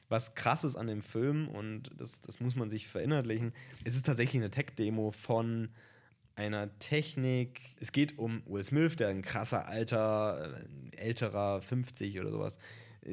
[0.07, 3.53] Was krass ist an dem Film, und das, das muss man sich verinnerlichen,
[3.83, 5.69] es ist tatsächlich eine Tech-Demo von
[6.35, 7.61] einer Technik.
[7.79, 10.53] Es geht um Will Smith, der ein krasser alter,
[10.93, 12.59] äh, älterer 50 oder sowas,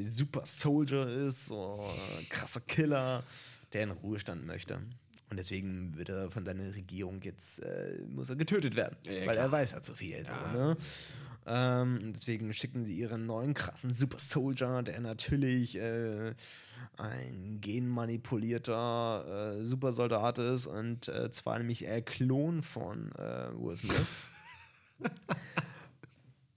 [0.00, 1.80] Super Soldier ist, so
[2.18, 3.22] ein krasser Killer,
[3.72, 4.76] der in Ruhestand möchte.
[5.30, 9.22] Und deswegen wird er von seiner Regierung jetzt, äh, muss er getötet werden, Ja, weil
[9.34, 9.36] klar.
[9.46, 10.24] er weiß ja zu viel.
[10.24, 10.52] So, Ja.
[10.52, 10.76] ne?
[11.46, 16.34] ähm, deswegen schicken sie ihren neuen krassen Super Soldier, der natürlich äh,
[16.98, 24.28] ein genmanipulierter äh, Supersoldat ist und äh, zwar nämlich ein Klon von äh, Will Smith.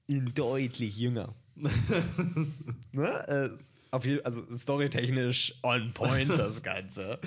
[0.07, 1.33] In deutlich jünger.
[2.91, 3.27] ne?
[3.27, 3.49] äh,
[3.91, 7.19] auf jeden, also storytechnisch on point das Ganze.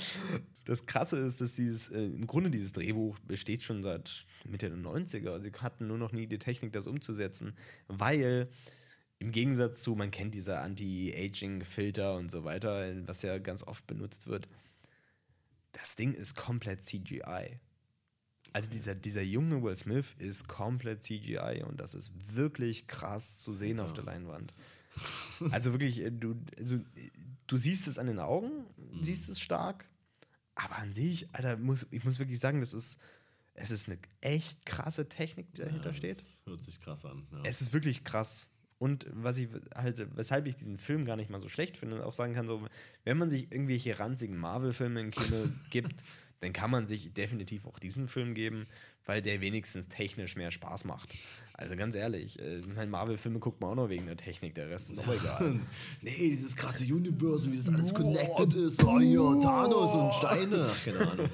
[0.65, 4.79] Das Krasse ist, dass dieses, äh, im Grunde dieses Drehbuch besteht schon seit Mitte der
[4.79, 5.41] 90er.
[5.41, 7.57] Sie hatten nur noch nie die Technik, das umzusetzen,
[7.87, 8.49] weil
[9.19, 14.29] im Gegensatz zu, man kennt diese Anti-Aging-Filter und so weiter, was ja ganz oft benutzt
[14.29, 14.47] wird,
[15.73, 17.59] das Ding ist komplett CGI.
[18.53, 23.53] Also dieser, dieser junge Will Smith ist komplett CGI und das ist wirklich krass zu
[23.53, 24.53] sehen auf der Leinwand.
[25.51, 26.79] Also wirklich, äh, du, also,
[27.47, 28.65] du siehst es an den Augen,
[29.03, 29.89] siehst es stark,
[30.55, 32.99] aber an sich, Alter, muss, ich muss wirklich sagen, das ist,
[33.55, 36.19] es ist eine echt krasse Technik, die dahinter Ja, steht.
[36.19, 37.27] das Hört sich krass an.
[37.33, 37.43] Ja.
[37.45, 38.51] Es ist wirklich krass.
[38.79, 42.03] Und was ich halt, weshalb ich diesen Film gar nicht mal so schlecht finde und
[42.03, 42.65] auch sagen kann, so,
[43.05, 46.03] wenn man sich irgendwelche ranzigen Marvel-Filme im Kino gibt,
[46.41, 48.67] dann kann man sich definitiv auch diesen Film geben,
[49.05, 51.15] weil der wenigstens technisch mehr Spaß macht.
[51.55, 54.91] Also ganz ehrlich, äh, meine, Marvel-Filme guckt man auch nur wegen der Technik, der Rest
[54.91, 55.61] ist auch egal.
[56.03, 58.85] nee, dieses krasse Universum, wie das alles connected ist.
[58.85, 60.67] Oh ja, Thanos und Steine.
[60.69, 61.29] Ach, keine Ahnung.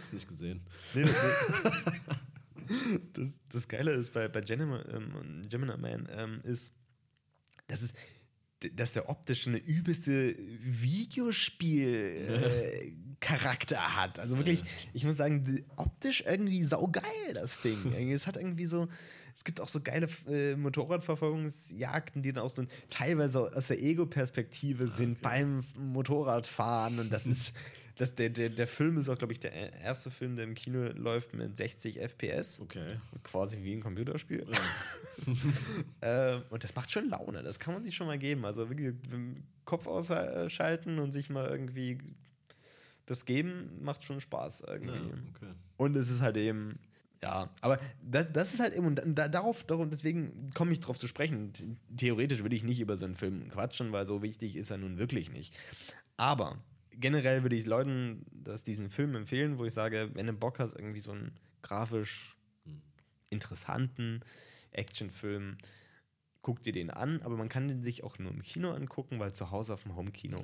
[0.00, 0.60] Hast nicht gesehen.
[0.94, 2.68] Nee, nee.
[3.12, 6.72] das, das Geile ist bei, bei Gemini, ähm, Gemini Man ähm, ist,
[7.66, 7.92] dass es
[8.74, 10.34] dass der optisch eine übelste
[13.20, 14.18] Videospiel-Charakter hat.
[14.18, 14.62] Also wirklich,
[14.92, 18.12] ich muss sagen, optisch irgendwie saugeil, das Ding.
[18.12, 18.88] Es hat irgendwie so,
[19.34, 24.88] es gibt auch so geile äh, Motorradverfolgungsjagden, die dann auch so teilweise aus der Ego-Perspektive
[24.88, 27.54] sind beim Motorradfahren und das ist,
[27.96, 30.88] das, der, der, der Film ist auch, glaube ich, der erste Film, der im Kino
[30.94, 32.60] läuft mit 60 FPS.
[32.60, 32.96] Okay.
[33.24, 34.46] Quasi wie ein Computerspiel.
[34.50, 34.58] Ja.
[36.00, 38.44] Äh, und das macht schon Laune, das kann man sich schon mal geben.
[38.44, 38.94] Also wirklich
[39.64, 41.98] Kopf ausschalten und sich mal irgendwie
[43.08, 44.96] das geben, macht schon Spaß irgendwie.
[44.96, 45.54] ja, okay.
[45.76, 46.78] Und es ist halt eben,
[47.22, 50.98] ja, aber das, das ist halt eben, und da, darauf, darum, deswegen komme ich drauf
[50.98, 51.52] zu sprechen.
[51.96, 54.98] Theoretisch würde ich nicht über so einen Film quatschen, weil so wichtig ist er nun
[54.98, 55.56] wirklich nicht.
[56.16, 56.58] Aber
[56.90, 60.74] generell würde ich Leuten das, diesen Film empfehlen, wo ich sage, wenn du Bock hast,
[60.74, 61.32] irgendwie so einen
[61.62, 62.36] grafisch
[63.30, 64.20] interessanten
[64.72, 65.58] Actionfilm,
[66.48, 69.34] guck dir den an, aber man kann den sich auch nur im Kino angucken, weil
[69.34, 70.42] zu Hause auf dem Homekino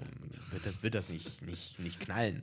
[0.50, 2.42] wird das, wird das nicht, nicht, nicht knallen.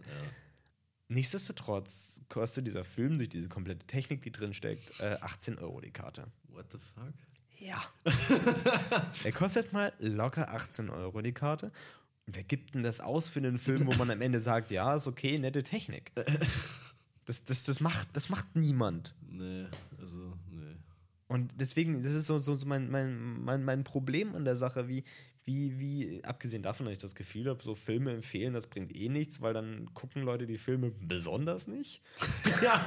[1.10, 5.92] Nichtsdestotrotz kostet dieser Film durch diese komplette Technik, die drin steckt, äh, 18 Euro die
[5.92, 6.26] Karte.
[6.48, 7.14] What the fuck?
[7.60, 7.84] Ja.
[9.24, 11.72] er kostet mal locker 18 Euro die Karte.
[12.26, 15.06] Wer gibt denn das aus für einen Film, wo man am Ende sagt, ja, ist
[15.06, 16.12] okay, nette Technik?
[17.26, 19.14] Das, das, das, macht, das macht niemand.
[19.30, 19.68] Nee.
[21.32, 24.90] Und deswegen, das ist so, so, so mein, mein, mein, mein Problem an der Sache,
[24.90, 25.06] wie,
[25.46, 29.08] wie, wie, abgesehen davon, dass ich das Gefühl habe, so Filme empfehlen, das bringt eh
[29.08, 32.02] nichts, weil dann gucken Leute die Filme besonders nicht.
[32.62, 32.86] Ja.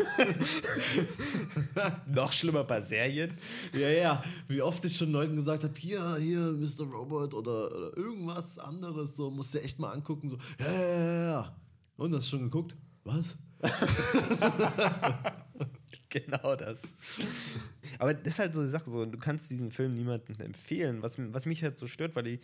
[2.06, 3.32] Noch schlimmer bei Serien.
[3.72, 4.24] ja, ja.
[4.46, 6.84] Wie oft ich schon Leuten gesagt habe, hier, hier, Mr.
[6.84, 10.28] Robot oder, oder irgendwas anderes, so musst du echt mal angucken.
[10.28, 11.56] So, ja, ja, ja, ja.
[11.96, 12.76] Und hast du schon geguckt?
[13.04, 13.36] Was?
[16.14, 16.94] Genau das.
[17.98, 21.16] Aber das ist halt so die Sache, so, du kannst diesen Film niemandem empfehlen, was,
[21.18, 22.40] was mich halt so stört, weil die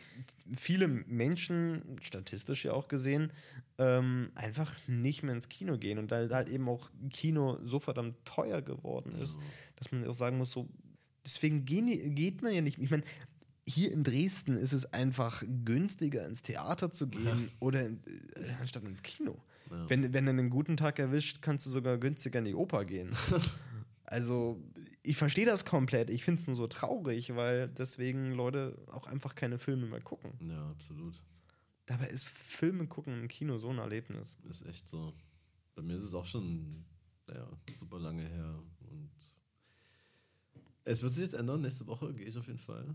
[0.56, 3.32] viele Menschen, statistisch ja auch gesehen,
[3.78, 8.16] ähm, einfach nicht mehr ins Kino gehen und da halt eben auch Kino so verdammt
[8.24, 9.42] teuer geworden ist, Ja.
[9.76, 10.68] dass man auch sagen muss, so,
[11.24, 13.04] deswegen gehen, geht man ja nicht, ich meine,
[13.68, 18.00] hier in Dresden ist es einfach günstiger, ins Theater zu gehen oder in,
[18.34, 19.40] äh, anstatt ins Kino.
[19.70, 19.88] Ja.
[19.88, 23.14] Wenn, wenn du einen guten Tag erwischt, kannst du sogar günstiger in die Oper gehen.
[24.04, 24.60] also,
[25.02, 26.10] ich verstehe das komplett.
[26.10, 30.32] Ich finde es nur so traurig, weil deswegen Leute auch einfach keine Filme mehr gucken.
[30.40, 31.22] Ja, absolut.
[31.86, 34.38] Dabei ist Filme gucken im Kino so ein Erlebnis.
[34.48, 35.12] Ist echt so.
[35.74, 36.84] Bei mir ist es auch schon
[37.28, 38.62] ja, super lange her.
[38.90, 39.10] Und
[40.84, 41.60] es wird sich jetzt ändern.
[41.60, 42.94] Nächste Woche gehe ich auf jeden Fall.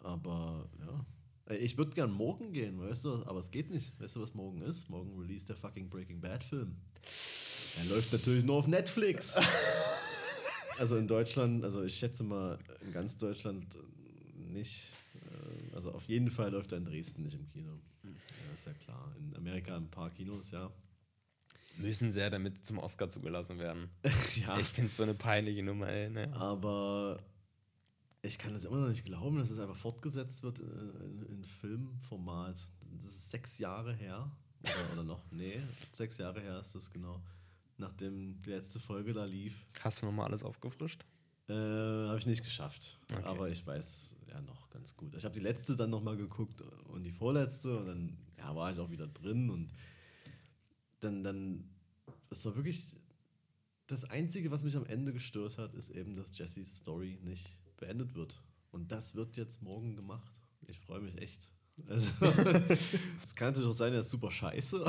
[0.00, 1.06] Aber ja.
[1.46, 3.98] Ey, Ich würde gern morgen gehen, weißt du, aber es geht nicht.
[4.00, 4.88] Weißt du, was morgen ist?
[4.90, 6.76] Morgen release der fucking Breaking Bad Film.
[7.78, 9.36] Er läuft natürlich nur auf Netflix.
[10.78, 14.92] also in Deutschland, also ich schätze mal in ganz Deutschland äh, nicht.
[15.14, 17.78] Äh, Also auf jeden Fall läuft er in Dresden nicht im Kino.
[18.02, 18.10] Ja,
[18.54, 19.14] ist ja klar.
[19.18, 20.70] In Amerika ein paar Kinos, ja.
[21.78, 23.90] Müssen sehr damit zum Oscar zugelassen werden.
[24.34, 24.58] ja.
[24.58, 26.08] Ich finde es so eine peinliche Nummer, ey.
[26.08, 26.32] Ne?
[26.34, 27.20] Aber
[28.26, 31.44] ich kann es immer noch nicht glauben, dass es einfach fortgesetzt wird äh, in, in
[31.44, 32.56] Filmformat.
[33.02, 34.30] Das ist sechs Jahre her.
[34.62, 35.22] Oder, oder noch?
[35.30, 35.62] Nee,
[35.92, 37.22] sechs Jahre her ist das genau.
[37.78, 39.66] Nachdem die letzte Folge da lief.
[39.80, 41.04] Hast du nochmal alles aufgefrischt?
[41.48, 42.98] Äh, habe ich nicht geschafft.
[43.12, 43.22] Okay.
[43.22, 45.14] Aber ich weiß ja noch ganz gut.
[45.14, 48.78] Ich habe die letzte dann nochmal geguckt und die vorletzte und dann ja, war ich
[48.78, 49.70] auch wieder drin und
[51.00, 51.70] dann, dann,
[52.30, 52.96] es war wirklich
[53.86, 58.14] das Einzige, was mich am Ende gestört hat, ist eben, dass Jessys Story nicht beendet
[58.14, 58.42] wird.
[58.70, 60.32] Und das wird jetzt morgen gemacht.
[60.66, 61.50] Ich freue mich echt.
[61.88, 62.08] Also,
[63.24, 64.84] es kann natürlich auch sein, er ist super scheiße.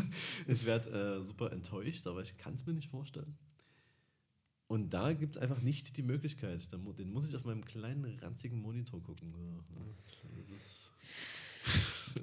[0.48, 0.90] ich werde
[1.20, 3.38] äh, super enttäuscht, aber ich kann es mir nicht vorstellen.
[4.66, 6.72] Und da gibt es einfach nicht die Möglichkeit.
[6.72, 9.34] Den muss ich auf meinem kleinen, ranzigen Monitor gucken.
[10.50, 10.90] Das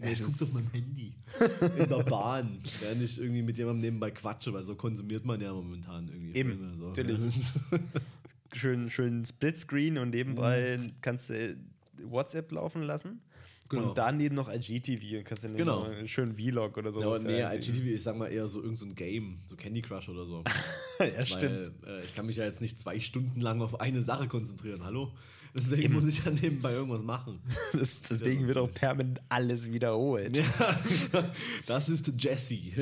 [0.02, 1.14] nee, ich auf ist- meinem Handy.
[1.78, 2.60] In der Bahn.
[2.82, 6.38] Während ich irgendwie mit jemandem nebenbei quatsche, weil so konsumiert man ja momentan irgendwie.
[6.38, 6.88] Eben, so.
[6.88, 7.22] natürlich.
[8.54, 11.56] Schön, schön Splitscreen und nebenbei kannst du
[12.04, 13.22] WhatsApp laufen lassen.
[13.70, 13.90] Genau.
[13.90, 15.84] Und daneben noch IGTV und kannst dann Genau.
[15.84, 17.00] einen schönen Vlog oder so.
[17.02, 19.84] Ja, aber nee, IGTV, ich sag mal eher so irgendein so ein Game, so Candy
[19.84, 20.44] Crush oder so.
[21.00, 21.72] ja, stimmt.
[21.82, 24.84] Weil, äh, ich kann mich ja jetzt nicht zwei Stunden lang auf eine Sache konzentrieren,
[24.84, 25.14] hallo?
[25.58, 27.40] Deswegen muss ich ja nebenbei irgendwas machen.
[27.74, 30.36] Das, deswegen wird auch permanent alles wiederholt.
[30.36, 30.80] Ja,
[31.66, 32.58] das ist Jesse.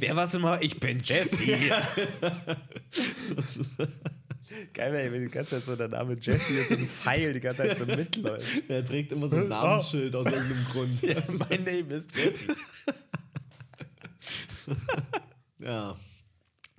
[0.00, 0.58] Wer warst du mal?
[0.62, 1.46] Ich bin Jesse.
[4.72, 7.40] Geil, ey, wenn die ganze Zeit so der Name Jesse jetzt so ein Pfeil die
[7.40, 8.68] ganze Zeit so mitläuft.
[8.68, 11.02] Er trägt immer so ein Namensschild aus irgendeinem Grund.
[11.02, 12.54] Ja, mein Name ist Jesse.
[15.58, 15.96] Ja,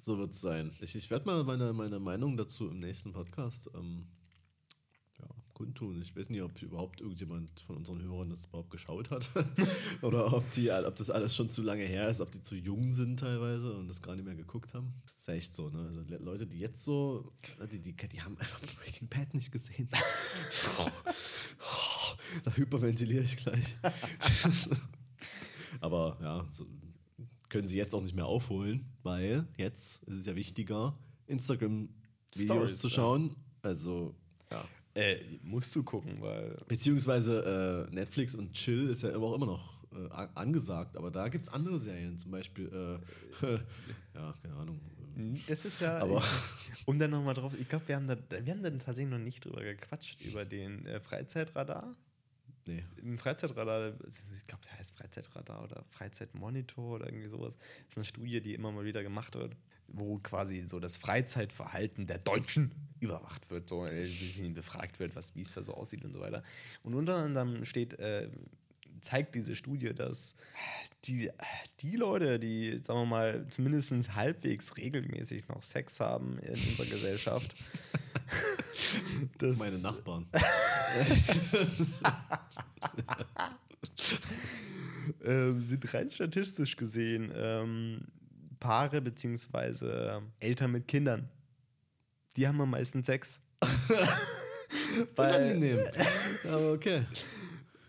[0.08, 0.72] so wird es sein.
[0.80, 4.08] Ich, ich werde mal meine, meine Meinung dazu im nächsten Podcast ähm,
[5.20, 6.02] ja, kundtun.
[6.02, 9.30] Ich weiß nicht, ob überhaupt irgendjemand von unseren Hörern das überhaupt geschaut hat.
[10.02, 12.94] Oder ob, die, ob das alles schon zu lange her ist, ob die zu jung
[12.94, 14.94] sind teilweise und das gar nicht mehr geguckt haben.
[15.18, 15.80] ist ja echt so, ne?
[15.88, 17.34] Also Le- Leute, die jetzt so,
[17.70, 19.90] die, die, die haben einfach Breaking Bad nicht gesehen.
[22.46, 23.76] da hyperventiliere ich gleich.
[25.82, 26.66] Aber ja, so,
[27.50, 32.88] können sie jetzt auch nicht mehr aufholen, weil jetzt ist es ja wichtiger, Instagram-Videos zu
[32.88, 32.94] ja.
[32.94, 33.36] schauen.
[33.62, 34.16] Also,
[34.52, 34.66] ja.
[34.94, 36.58] Äh, musst du gucken, weil.
[36.68, 41.48] Beziehungsweise äh, Netflix und Chill ist ja auch immer noch äh, angesagt, aber da gibt
[41.48, 42.68] es andere Serien, zum Beispiel,
[43.42, 43.46] äh,
[44.16, 44.80] ja, keine Ahnung.
[45.48, 46.00] Es ist ja.
[46.00, 46.24] Aber-
[46.86, 47.54] um dann nochmal drauf.
[47.60, 50.86] Ich glaube, wir haben da, wir haben da tatsächlich noch nicht drüber gequatscht, über den
[50.86, 51.96] äh, Freizeitradar.
[52.68, 52.84] Nee.
[53.02, 57.58] Im Freizeitradar, ich glaube, der heißt Freizeitradar oder Freizeitmonitor oder irgendwie sowas.
[57.58, 59.56] Das ist eine Studie, die immer mal wieder gemacht wird,
[59.88, 64.08] wo quasi so das Freizeitverhalten der Deutschen überwacht wird, so äh,
[64.50, 66.44] befragt wird, was, wie es da so aussieht und so weiter.
[66.84, 68.30] Und unter anderem steht, äh,
[69.02, 70.36] zeigt diese Studie, dass
[71.06, 71.30] die,
[71.80, 77.56] die Leute, die, sagen wir mal, zumindest halbwegs regelmäßig noch Sex haben in unserer Gesellschaft,
[79.38, 80.26] das, Meine Nachbarn.
[85.24, 88.02] ähm, sind rein statistisch gesehen ähm,
[88.60, 91.30] Paare beziehungsweise Eltern mit Kindern,
[92.36, 93.40] die haben am meisten Sex.
[95.16, 95.80] Unangenehm.
[96.46, 97.06] Aber okay.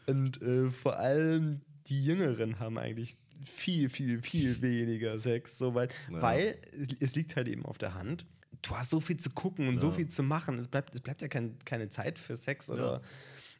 [0.06, 5.58] Und äh, vor allem die Jüngeren haben eigentlich viel, viel, viel weniger Sex.
[5.58, 6.22] So, weil, Ja.
[6.22, 6.58] weil
[7.00, 8.26] es liegt halt eben auf der Hand.
[8.62, 9.92] Du hast so viel zu gucken und so Ja.
[9.92, 10.58] viel zu machen.
[10.58, 13.00] Es bleibt, es bleibt ja kein, keine Zeit für Sex oder, Ja.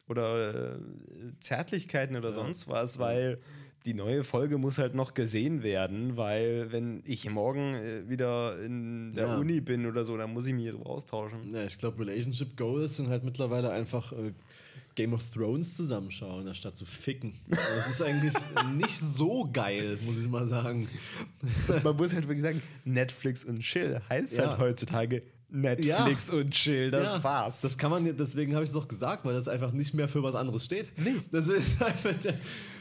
[0.08, 0.78] oder äh,
[1.40, 2.34] Zärtlichkeiten oder Ja.
[2.34, 3.38] sonst was, weil
[3.86, 9.14] die neue Folge muss halt noch gesehen werden, weil wenn ich morgen äh, wieder in
[9.14, 9.38] der.
[9.38, 11.54] Uni bin oder so, dann muss ich mich drüber austauschen.
[11.54, 14.32] Ja, ich glaube, Relationship Goals sind halt mittlerweile einfach äh,
[14.98, 17.32] Game of Thrones zusammenschauen, anstatt zu ficken.
[17.48, 18.34] Das ist eigentlich
[18.76, 20.88] nicht so geil, muss ich mal sagen.
[21.84, 24.48] Man muss halt wirklich sagen, Netflix und Chill heißt Ja.
[24.50, 27.60] halt heutzutage Netflix und Chill, das Ja, war's.
[27.60, 30.08] Das kann man, ja- deswegen habe ich es doch gesagt, weil das einfach nicht mehr
[30.08, 30.90] für was anderes steht.
[30.98, 31.14] Nee.
[31.30, 32.34] Das ist einfach der,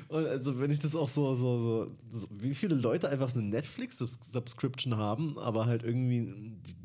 [0.10, 3.44] und also wenn ich das auch so, so, so, so, wie viele Leute einfach eine
[3.44, 6.34] Netflix-Subscription haben, aber halt irgendwie
[6.66, 6.76] die-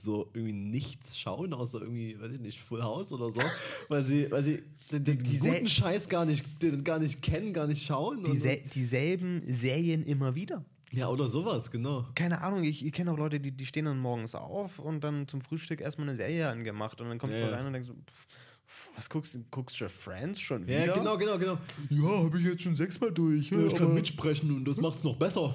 [0.00, 3.40] so irgendwie nichts schauen, außer irgendwie, weiß ich nicht, Full House oder so,
[3.88, 7.52] weil sie, weil sie den, den Die guten Scheiß gar nicht, den gar nicht kennen,
[7.52, 8.18] gar nicht schauen.
[8.18, 8.32] und so.
[8.32, 10.64] Diese, dieselben Serien immer wieder.
[10.90, 12.06] Ja, oder sowas, genau.
[12.14, 15.28] Keine Ahnung, ich, ich kenne auch Leute, die, die stehen dann morgens auf und dann
[15.28, 17.56] zum Frühstück erstmal eine Serie angemacht und dann kommst Ja, du ja.
[17.58, 19.44] rein und denkst so, pff, was guckst du?
[19.50, 20.86] Guckst du Friends schon wieder?
[20.86, 21.58] Ja, genau, genau, genau.
[21.90, 23.50] Ja, habe ich jetzt schon sechsmal durch.
[23.50, 25.54] Ja, ich kann mitsprechen und das macht's noch besser.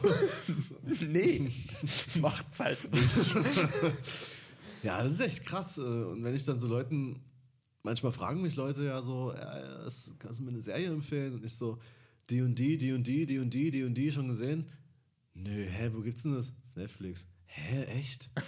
[1.07, 1.49] Nee,
[2.21, 3.03] macht's halt nicht.
[4.83, 5.77] Ja, das ist echt krass.
[5.77, 7.21] äh, Und wenn ich dann so Leuten,
[7.83, 11.33] manchmal fragen mich Leute ja so, äh, kannst du mir eine Serie empfehlen?
[11.33, 11.79] Und ich so,
[12.29, 14.69] die und die, die und die, die und die, die und die schon gesehen?
[15.33, 16.53] Nö, hä, wo gibt's denn das?
[16.75, 17.27] Netflix.
[17.45, 18.29] Hä, echt?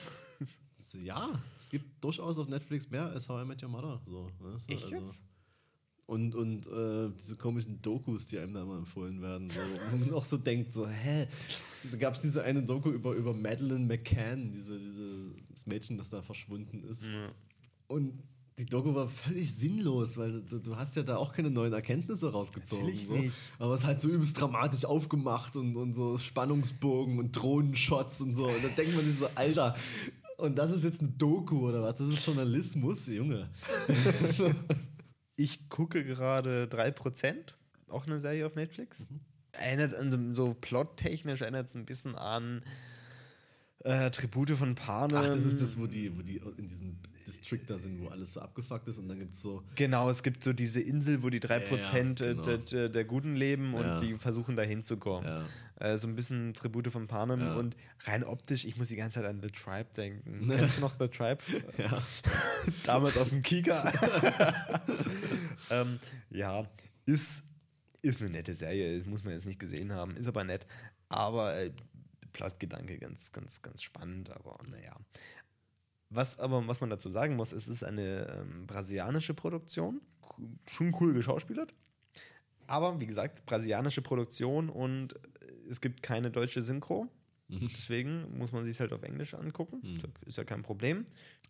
[0.87, 3.99] So, ja, es gibt durchaus auf Netflix mehr als How I Met Your Mother.
[4.05, 4.59] So, ne?
[4.59, 5.23] so, Ich jetzt?
[6.07, 9.59] Und, und äh, diese komischen Dokus, die einem da immer empfohlen werden, so,
[9.91, 11.27] wo man auch so denkt, so, hä?
[11.91, 16.11] Da gab es diese eine Doku über, über Madeleine McCann, diese, diese, das Mädchen, das
[16.11, 17.09] da verschwunden ist.
[17.87, 18.21] Und
[18.59, 22.31] die Doku war völlig sinnlos, weil du, du hast ja da auch keine neuen Erkenntnisse
[22.31, 22.85] rausgezogen.
[22.85, 23.13] Natürlich so.
[23.13, 23.37] nicht.
[23.57, 28.35] Aber es ist halt so übelst dramatisch aufgemacht und, und so Spannungsbogen und Drohnenshots und
[28.35, 28.45] so.
[28.45, 29.75] Und da denkt man sich so, Alter,
[30.37, 31.95] und das ist jetzt eine Doku oder was?
[31.95, 33.49] Das ist Journalismus, Junge.
[35.35, 37.53] Ich gucke gerade 3%,
[37.89, 39.05] auch eine Serie auf Netflix.
[39.51, 42.63] Erinnert an so, so plottechnisch erinnert es ein bisschen an
[43.83, 45.17] äh, Tribute von Panem.
[45.17, 48.33] Ach, das ist das, wo die, wo die in diesem District da sind, wo alles
[48.33, 49.63] so abgefuckt ist und dann gibt es so.
[49.75, 52.41] Genau, es gibt so diese Insel, wo die 3% Ja, genau.
[52.43, 53.99] der, der, der Guten leben und Ja.
[53.99, 55.25] die versuchen da hinzukommen.
[55.27, 55.45] Ja.
[55.93, 57.55] Äh, so ein bisschen Tribute von Panem Ja.
[57.55, 60.47] und rein optisch, ich muss die ganze Zeit an The Tribe denken.
[60.55, 61.43] Kennst du noch The Tribe?
[61.77, 62.01] Ja.
[62.83, 63.91] Damals auf dem Kika.
[65.69, 65.99] ähm,
[66.29, 66.67] ja,
[67.05, 67.43] ist,
[68.01, 70.65] ist eine nette Serie, das muss man jetzt nicht gesehen haben, ist aber nett.
[71.09, 71.71] Aber äh,
[72.33, 74.95] Plotgedanke ganz, ganz, ganz spannend, aber naja.
[76.15, 80.01] Was aber, was man dazu sagen muss, es ist eine ähm, brasilianische Produktion,
[80.65, 81.73] schon cool geschauspielert.
[82.67, 85.19] Aber wie gesagt, brasilianische Produktion und äh,
[85.69, 87.09] es gibt keine deutsche Synchro.
[87.47, 89.79] Deswegen muss man sich halt auf Englisch angucken.
[89.83, 89.99] Mhm.
[90.25, 91.05] Ist ja kein Problem.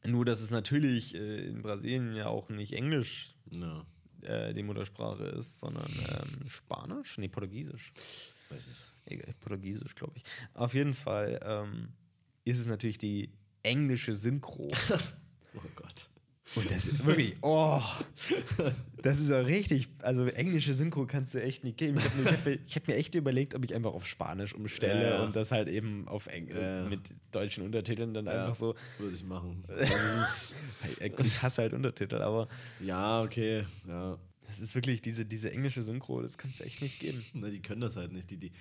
[0.05, 3.85] Nur, dass es natürlich äh, in Brasilien ja auch nicht Englisch Ja,
[4.23, 7.17] äh, die Muttersprache ist, sondern ähm, Spanisch?
[7.17, 7.93] Nee, Portugiesisch.
[8.49, 9.13] weiß ich.
[9.13, 10.23] Egal, Portugiesisch, glaube ich.
[10.53, 11.89] Auf jeden Fall ähm,
[12.43, 13.31] ist es natürlich die
[13.65, 14.71] englische Synchro.
[15.57, 16.09] Oh Gott.
[16.55, 17.81] Und das ist wirklich, oh,
[19.01, 21.97] das ist ja richtig, also englische Synchro kannst du echt nicht geben.
[21.97, 25.11] Ich habe mir, hab mir, hab mir echt überlegt, ob ich einfach auf Spanisch umstelle
[25.11, 25.23] Ja.
[25.23, 26.83] und das halt eben auf Eng Ja.
[26.89, 26.99] mit
[27.31, 28.75] deutschen Untertiteln dann Ja, einfach so.
[28.99, 29.63] Würde ich machen.
[31.23, 32.47] Ich hasse halt Untertitel, aber
[32.81, 33.65] ja, okay.
[33.87, 34.17] Ja.
[34.47, 37.23] das ist wirklich diese, diese englische Synchro, das kannst du echt nicht geben.
[37.33, 38.29] Na, die können das halt nicht.
[38.29, 38.51] Die, die,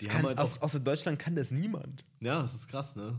[0.00, 2.04] die kann, halt aus, außer Deutschland kann das niemand.
[2.20, 3.18] Ja, das ist krass, ne?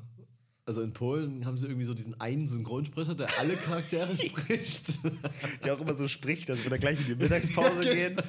[0.69, 4.99] Also in Polen haben sie irgendwie so diesen einen Synchronsprecher, der alle Charaktere spricht.
[5.65, 8.21] Der auch immer so spricht, dass wir da gleich in die Mittagspause Ja, gehen.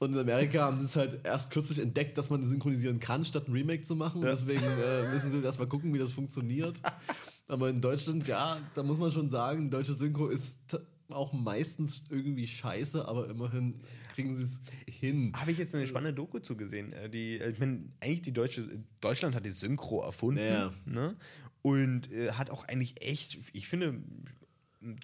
[0.00, 3.46] Und in Amerika haben sie es halt erst kürzlich entdeckt, dass man synchronisieren kann, statt
[3.46, 4.22] ein Remake zu machen.
[4.22, 6.78] Deswegen äh, müssen sie erst mal gucken, wie das funktioniert.
[7.46, 10.80] Aber in Deutschland, ja, da muss man schon sagen, deutsche Synchro ist
[11.10, 13.74] auch meistens irgendwie scheiße, aber immerhin
[14.18, 14.60] kriegen sie es
[14.92, 15.32] hin.
[15.36, 16.92] Habe ich jetzt eine spannende Doku zugesehen.
[16.92, 18.68] Äh, Die, äh, ich meine, eigentlich die deutsche,
[19.00, 20.42] Deutschland hat die Synchro erfunden.
[20.42, 20.72] Ja.
[20.86, 21.16] Ne?
[21.62, 24.02] Und äh, hat auch eigentlich echt, ich finde,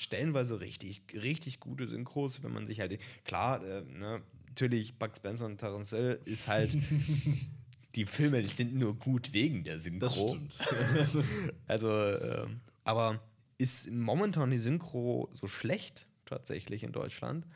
[0.01, 5.47] stellenweise richtig, richtig gute Synchros, wenn man sich halt, klar, äh, ne, natürlich Bugs Spencer
[5.47, 6.77] und Terence Hill ist halt,
[7.95, 10.01] die Filme sind nur gut wegen der Synchro.
[10.01, 10.59] Das stimmt.
[11.69, 13.21] Also, ähm, aber
[13.59, 17.47] ist momentan die Synchro so schlecht tatsächlich in Deutschland,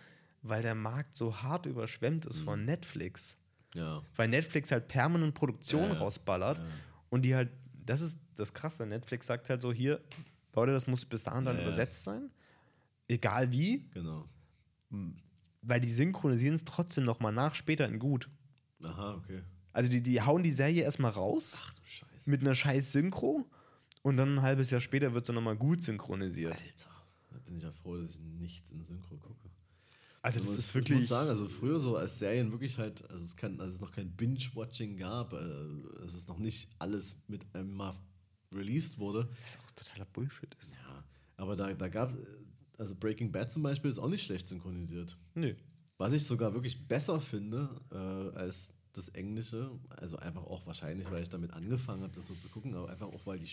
[0.42, 3.38] weil der Markt so hart überschwemmt ist von Netflix.
[3.74, 4.02] Ja.
[4.16, 6.64] Weil Netflix halt permanent Produktion Ja, rausballert Ja.
[7.10, 7.50] und die halt,
[7.84, 10.00] das ist das Krasse, Netflix sagt halt so, hier,
[10.54, 12.30] Leute, das muss bis dahin dann übersetzt sein.
[13.08, 14.28] Egal wie, Genau.
[15.62, 18.28] weil die synchronisieren es trotzdem nochmal nach, später in gut.
[18.82, 19.42] Aha, okay.
[19.72, 22.30] Also die, die hauen die Serie erstmal raus Ach du Scheiße.
[22.30, 23.44] mit einer scheiß Synchro
[24.02, 26.52] und dann ein halbes Jahr später wird sie nochmal gut synchronisiert.
[26.52, 26.90] Alter,
[27.30, 29.50] da bin ich ja froh, dass ich nichts in Synchro gucke.
[30.28, 30.98] Also das muss- ist Ich wirklich.
[30.98, 33.92] muss sagen, also früher so als Serien wirklich halt, also es, kann, als es noch
[33.92, 35.36] kein Binge-Watching gab, äh,
[36.02, 37.94] als es noch nicht alles mit einem Mal
[38.54, 39.28] released wurde.
[39.42, 40.74] was auch totaler Bullshit ist.
[40.76, 41.04] Ja,
[41.36, 42.14] aber da, da gab
[42.78, 45.16] also Breaking Bad zum Beispiel ist auch nicht schlecht synchronisiert.
[45.34, 45.54] Nö.
[45.98, 51.22] Was ich sogar wirklich besser finde äh, als das Englische, also einfach auch wahrscheinlich, weil
[51.22, 53.48] ich damit angefangen habe, das so zu gucken, aber einfach auch, weil, die,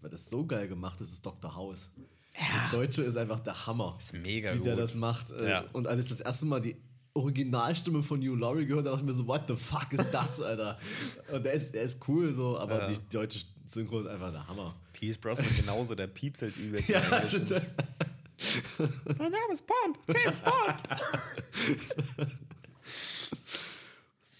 [0.00, 1.54] weil das- so geil gemacht ist, ist Dr.
[1.54, 1.90] House.
[2.34, 4.66] Das Deutsche ist einfach der Hammer, Ist mega wie gut.
[4.66, 5.30] der das macht.
[5.32, 5.64] Äh, Ja.
[5.72, 6.76] Und als ich das erste Mal die
[7.14, 10.40] Originalstimme von Hugh Laurie gehört habe, dachte ich mir so, what the fuck ist das,
[10.40, 10.78] Alter?
[11.30, 12.86] Und der ist, der ist cool so, aber Ja.
[12.88, 14.74] die deutsche Synchro ist einfach der Hammer.
[14.94, 16.88] Pierce Brosnan genauso, der piepselt übelst.
[16.88, 17.20] Ja, mein
[19.30, 22.26] Name ist Bond, James Bond.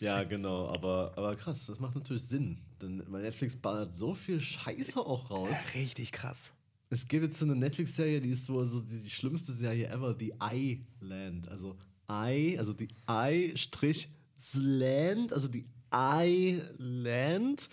[0.00, 2.58] Ja, genau, aber, aber krass, das macht natürlich Sinn.
[2.82, 5.56] Denn bei Netflix ballert so viel Scheiße auch raus.
[5.74, 6.52] Richtig krass.
[6.90, 10.34] Es gibt jetzt so eine Netflix-Serie, die ist wohl so die, schlimmste Serie ever, die
[10.42, 11.48] I-Land.
[11.48, 11.76] Also
[12.10, 13.62] I, also die I-Land,
[15.32, 15.64] also die
[15.94, 17.68] I-Land.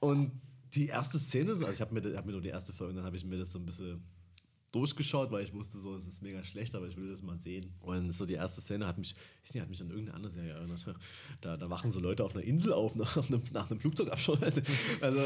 [0.00, 0.32] Und
[0.74, 3.04] die erste Szene, so- also ich habe mir, hab mir nur die erste Folge, dann
[3.04, 4.02] habe ich mir das so ein bisschen
[4.74, 7.72] durchgeschaut, weil ich wusste so, es ist mega schlecht, aber ich will das mal sehen.
[7.80, 10.32] Und so die erste Szene hat mich, ich weiß nicht, hat mich an irgendeine andere
[10.32, 10.84] Serie erinnert.
[11.40, 14.34] Da, da wachen so Leute auf einer Insel auf nach einem, nach einem Flugzeugabschau.
[14.40, 14.60] Also,
[15.00, 15.20] also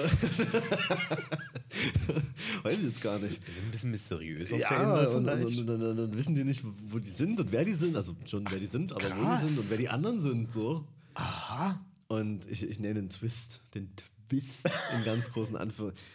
[2.62, 3.44] weiß ich jetzt gar nicht.
[3.44, 5.46] Wir sind ein bisschen mysteriös auf Ja, der Insel und, vielleicht.
[5.46, 7.96] und, und, dann, dann wissen die nicht, wo die sind und wer die sind.
[7.96, 9.42] Also schon wer die sind, aber wo Krass.
[9.42, 10.52] die sind und wer die anderen sind.
[10.52, 10.84] So.
[11.14, 11.80] Aha.
[12.08, 13.90] Und ich, ich nenne den Twist, den
[14.28, 16.08] Twist in ganz großen Anführungszeichen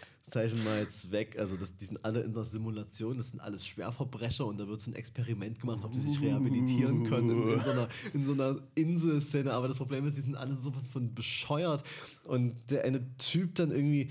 [0.63, 1.37] mal jetzt weg.
[1.37, 4.81] Also das, die sind alle in einer Simulation, das sind alles Schwerverbrecher und da wird
[4.81, 8.33] so ein Experiment gemacht, ob sie sich rehabilitieren können in, in, so einer, in so
[8.33, 9.53] einer Inselszene.
[9.53, 11.83] Aber das Problem ist, die sind alle sowas von bescheuert.
[12.25, 14.09] Und der eine Typ dann irgendwie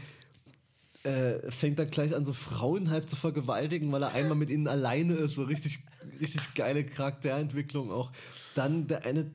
[1.04, 4.68] äh, fängt dann gleich an, so Frauen halb zu vergewaltigen, weil er einmal mit ihnen
[4.68, 5.34] alleine ist.
[5.34, 5.80] So richtig,
[6.20, 8.12] richtig geile Charakterentwicklung auch.
[8.54, 9.30] Dann der eine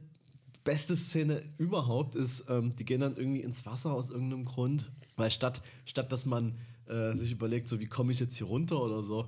[0.64, 4.92] beste Szene überhaupt ist, ähm, die gehen dann irgendwie ins Wasser aus irgendeinem Grund.
[5.18, 6.56] Weil statt, statt dass man
[6.88, 9.28] äh, sich überlegt, so wie komme ich jetzt hier runter oder so,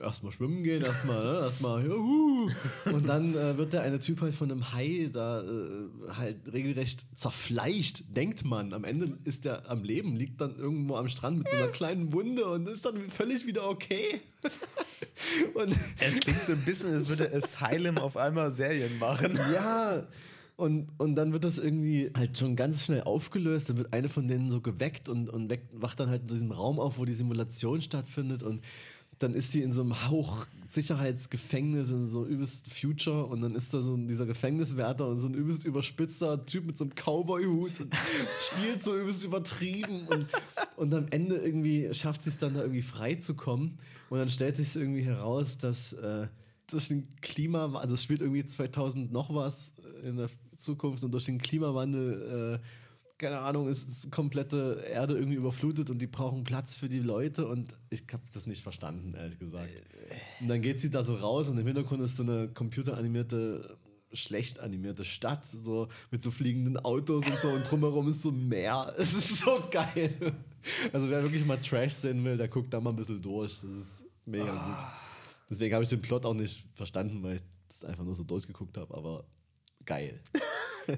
[0.00, 1.40] erstmal schwimmen gehen, erstmal, ne?
[1.40, 2.50] erstmal, juhu.
[2.86, 7.04] Und dann äh, wird der eine Typ halt von einem Hai da äh, halt regelrecht
[7.14, 8.72] zerfleischt, denkt man.
[8.72, 12.12] Am Ende ist der am Leben, liegt dann irgendwo am Strand mit so einer kleinen
[12.12, 14.20] Wunde und ist dann völlig wieder okay.
[15.54, 19.38] und Es klingt so ein bisschen, als würde Asylum auf einmal Serien machen.
[19.54, 20.06] ja,
[20.60, 23.70] und, und dann wird das irgendwie halt schon ganz schnell aufgelöst.
[23.70, 26.52] Dann wird eine von denen so geweckt und, und weckt, wacht dann halt in diesem
[26.52, 28.42] Raum auf, wo die Simulation stattfindet.
[28.42, 28.62] Und
[29.18, 33.24] dann ist sie in so einem Hochsicherheitsgefängnis, in so übelst Future.
[33.24, 36.84] Und dann ist da so dieser Gefängniswärter und so ein übelst überspitzer Typ mit so
[36.84, 37.94] einem Cowboy-Hut und
[38.38, 40.06] spielt so übelst übertrieben.
[40.08, 40.26] Und,
[40.76, 43.78] und am Ende irgendwie schafft sie es dann da irgendwie frei zu kommen.
[44.10, 45.94] Und dann stellt sich irgendwie heraus, dass.
[45.94, 46.28] Äh,
[46.88, 49.72] den Klima, also es spielt irgendwie 2000 noch was
[50.04, 50.28] in der
[50.60, 52.66] Zukunft und durch den Klimawandel, äh,
[53.18, 57.46] keine Ahnung, ist die komplette Erde irgendwie überflutet und die brauchen Platz für die Leute
[57.46, 59.70] und ich habe das nicht verstanden, ehrlich gesagt.
[60.40, 63.76] Und dann geht sie da so raus und im Hintergrund ist so eine computeranimierte,
[64.12, 68.48] schlecht animierte Stadt, so mit so fliegenden Autos und so und drumherum ist so ein
[68.48, 68.94] Meer.
[68.98, 70.34] Es ist so geil.
[70.92, 73.60] Also wer wirklich mal Trash sehen will, der guckt da mal ein bisschen durch.
[73.60, 74.76] Das ist mega gut.
[75.50, 78.76] Deswegen habe ich den Plot auch nicht verstanden, weil ich das einfach nur so durchgeguckt
[78.78, 79.24] habe, aber
[79.90, 80.20] geil.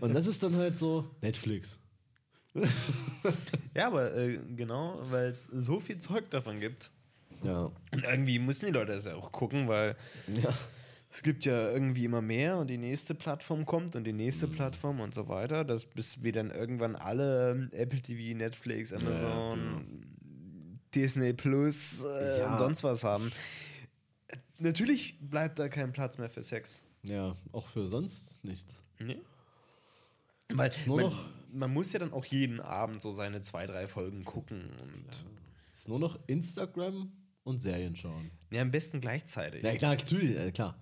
[0.00, 1.78] Und das ist dann halt so Netflix.
[3.74, 6.90] Ja, aber äh, genau, weil es so viel Zeug davon gibt.
[7.42, 7.70] Ja.
[7.92, 9.96] Und irgendwie müssen die Leute das ja auch gucken, weil
[10.28, 10.52] Ja.
[11.10, 14.52] es gibt ja irgendwie immer mehr und die nächste Plattform kommt und die nächste Mhm.
[14.52, 20.04] Plattform und so weiter, dass bis wir dann irgendwann alle ähm, Apple TV, Netflix, Amazon,
[20.94, 22.52] Disney Plus äh, Ja.
[22.52, 23.32] und sonst was haben.
[24.58, 26.82] Natürlich bleibt da kein Platz mehr für Sex.
[27.02, 28.76] Ja, auch für sonst nichts.
[29.06, 29.20] Nee.
[30.54, 34.24] Weil man, noch- man muss ja dann auch jeden Abend so seine zwei, drei Folgen
[34.24, 35.24] gucken und
[35.74, 37.10] Ist nur noch Instagram
[37.44, 38.30] und Serien schauen.
[38.50, 39.62] ja, am besten gleichzeitig.
[39.64, 40.76] Ja, klar, natürlich, äh, klar.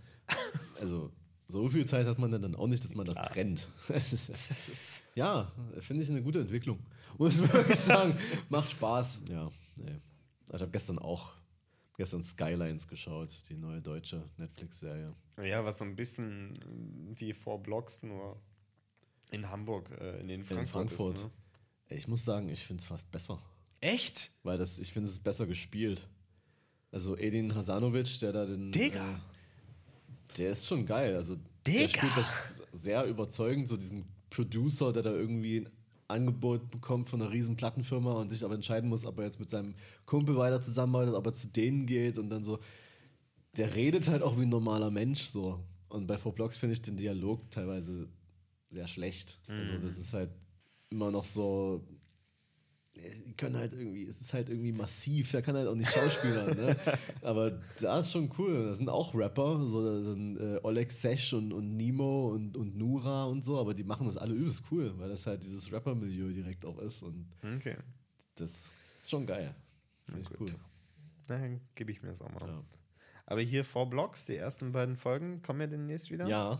[0.81, 1.11] Also,
[1.49, 3.68] so viel Zeit hat man dann auch nicht, dass man das trennt.
[5.14, 5.51] Ja,
[5.81, 6.79] finde ich eine gute Entwicklung.
[7.18, 8.16] Muss ich wirklich sagen.
[8.49, 9.21] Macht Spaß.
[9.29, 10.01] Ja, nee.
[10.47, 11.33] Ich habe gestern auch
[12.01, 15.14] gestern Skylines geschaut, die neue deutsche Netflix-Serie.
[15.42, 16.55] ja, was so ein bisschen
[17.14, 18.40] wie vor Blocks, nur
[19.30, 20.88] in Hamburg, äh, in den Frankfurt.
[20.88, 21.16] Frankfurt.
[21.16, 21.30] Ist, ne?
[21.90, 23.42] Ich muss sagen, ich finde es fast besser.
[23.82, 24.30] Echt?
[24.44, 26.09] Weil das, ich finde es ist besser gespielt.
[26.90, 28.72] Also Edin Hasanovic, der da den.
[28.72, 29.16] Digga.
[29.16, 31.14] Äh, der ist schon geil.
[31.16, 31.36] Also
[31.66, 31.98] der Digga.
[31.98, 35.68] spielt das sehr überzeugend, so diesen Producer, der da irgendwie
[36.11, 39.51] Angebot bekommt von einer riesen Plattenfirma und sich aber entscheiden muss, ob er jetzt mit
[39.51, 39.75] seinem
[40.07, 42.61] Kumpel weiter zusammenarbeitet, ob er zu denen geht und dann so.
[43.57, 45.65] Der redet halt auch wie ein normaler Mensch so.
[45.89, 48.09] Und bei Four Blocks finde ich den Dialog teilweise
[48.69, 49.41] sehr schlecht.
[49.49, 50.31] Also das ist halt
[50.91, 51.85] immer noch so
[53.26, 56.55] die können halt irgendwie, es ist halt irgendwie massiv, er kann halt auch nicht Schauspieler,
[56.55, 56.76] ne?
[57.22, 58.66] Aber da ist schon cool.
[58.66, 62.76] Da sind auch Rapper, so da sind äh, Oleg Sesh und, und Nemo und, und
[62.76, 66.32] Nura und so, aber die machen das alle übelst cool, weil das halt dieses Rapper-Milieu
[66.32, 67.26] direkt auch ist und
[67.57, 67.76] Okay.
[68.34, 69.55] das ist schon geil.
[70.07, 70.40] Finde ich gut.
[70.53, 70.59] cool.
[71.26, 72.46] Dann gebe ich mir das auch mal.
[72.48, 72.62] Ja.
[73.26, 76.26] Aber hier Four Blocks, die ersten beiden Folgen, kommen ja demnächst wieder.
[76.26, 76.59] ja,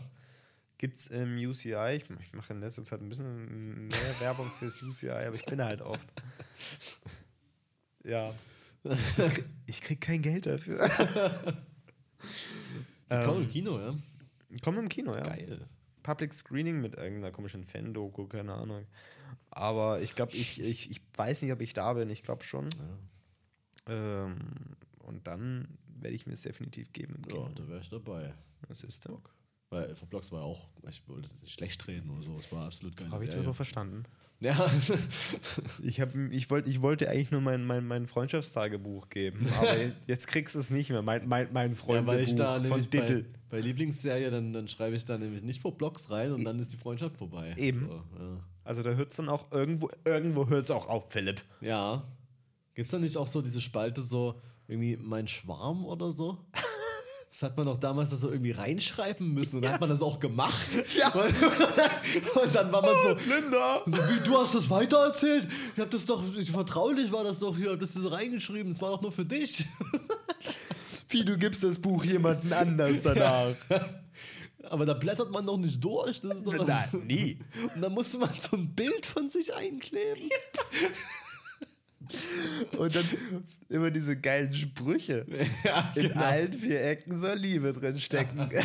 [0.81, 4.81] Gibt es im UCI, ich, ich mache in letzter Zeit ein bisschen mehr Werbung fürs
[4.81, 6.07] UCI, aber ich bin halt oft.
[8.03, 8.33] Ja.
[8.83, 10.79] Ich, krieg- ich krieg kein Geld dafür.
[13.11, 13.95] die kommen ähm, im Kino, ja.
[14.63, 15.21] kommen im Kino, ja.
[15.21, 15.67] Geil.
[16.01, 18.87] Public Screening mit irgendeiner komischen Fan-Doku, keine Ahnung.
[19.51, 22.09] Aber ich glaube, ich, ich, ich weiß nicht, ob ich da bin.
[22.09, 22.69] Ich glaube schon.
[23.87, 24.39] Ähm,
[24.97, 25.67] und dann
[25.99, 27.21] werde ich mir es definitiv geben.
[27.29, 28.33] Ja, da wäre ich dabei.
[28.67, 29.11] Was ist da?
[29.71, 32.95] Weil Blocks war auch, ich wollte jetzt nicht schlecht reden oder so, es war absolut
[32.97, 33.09] geil.
[33.09, 34.03] Habe ich das aber verstanden?
[34.41, 34.69] Ja,
[35.83, 40.27] Ich, hab, ich, wollt, ich wollte eigentlich nur mein, mein, mein Freundschaftstagebuch geben, aber jetzt
[40.27, 41.01] kriegst du es nicht mehr.
[41.01, 43.25] Mein, mein, mein Ja, Freundebuch da von nämlich bei, Dittel.
[43.49, 46.73] bei Lieblingsserie, dann, dann schreibe ich da nämlich nicht vor Blocks rein und dann ist
[46.73, 47.53] die Freundschaft vorbei.
[47.57, 47.87] Eben.
[47.87, 48.39] So, ja.
[48.63, 51.41] Also da hört es dann auch irgendwo, irgendwo hört es auch auf, Philipp.
[51.61, 52.03] ja.
[52.73, 56.37] Gibt es da nicht auch so diese Spalte, so irgendwie mein Schwarm oder so?
[57.31, 60.01] Das hat man doch damals das so irgendwie reinschreiben müssen und dann hat man das
[60.01, 60.67] auch gemacht.
[60.97, 61.07] Ja.
[61.09, 63.81] Und, und dann war man so, Linda!
[63.85, 65.47] so wie, du hast das weitererzählt?
[65.75, 66.21] Ich hab das doch,
[66.51, 69.65] vertraulich war das doch, hier, hab das so reingeschrieben, das war doch nur für dich.
[71.09, 73.55] Wie, du gibst das Buch jemanden anders danach.
[74.69, 76.21] Aber da blättert man doch nicht durch.
[76.21, 77.39] Das ist doch Nein, nie.
[77.75, 80.29] Und dann musste man so ein Bild von sich einkleben.
[82.77, 83.05] Und dann
[83.69, 85.25] immer diese geilen Sprüche.
[85.63, 88.49] Ja, In allen vier Ecken soll Liebe drin stecken.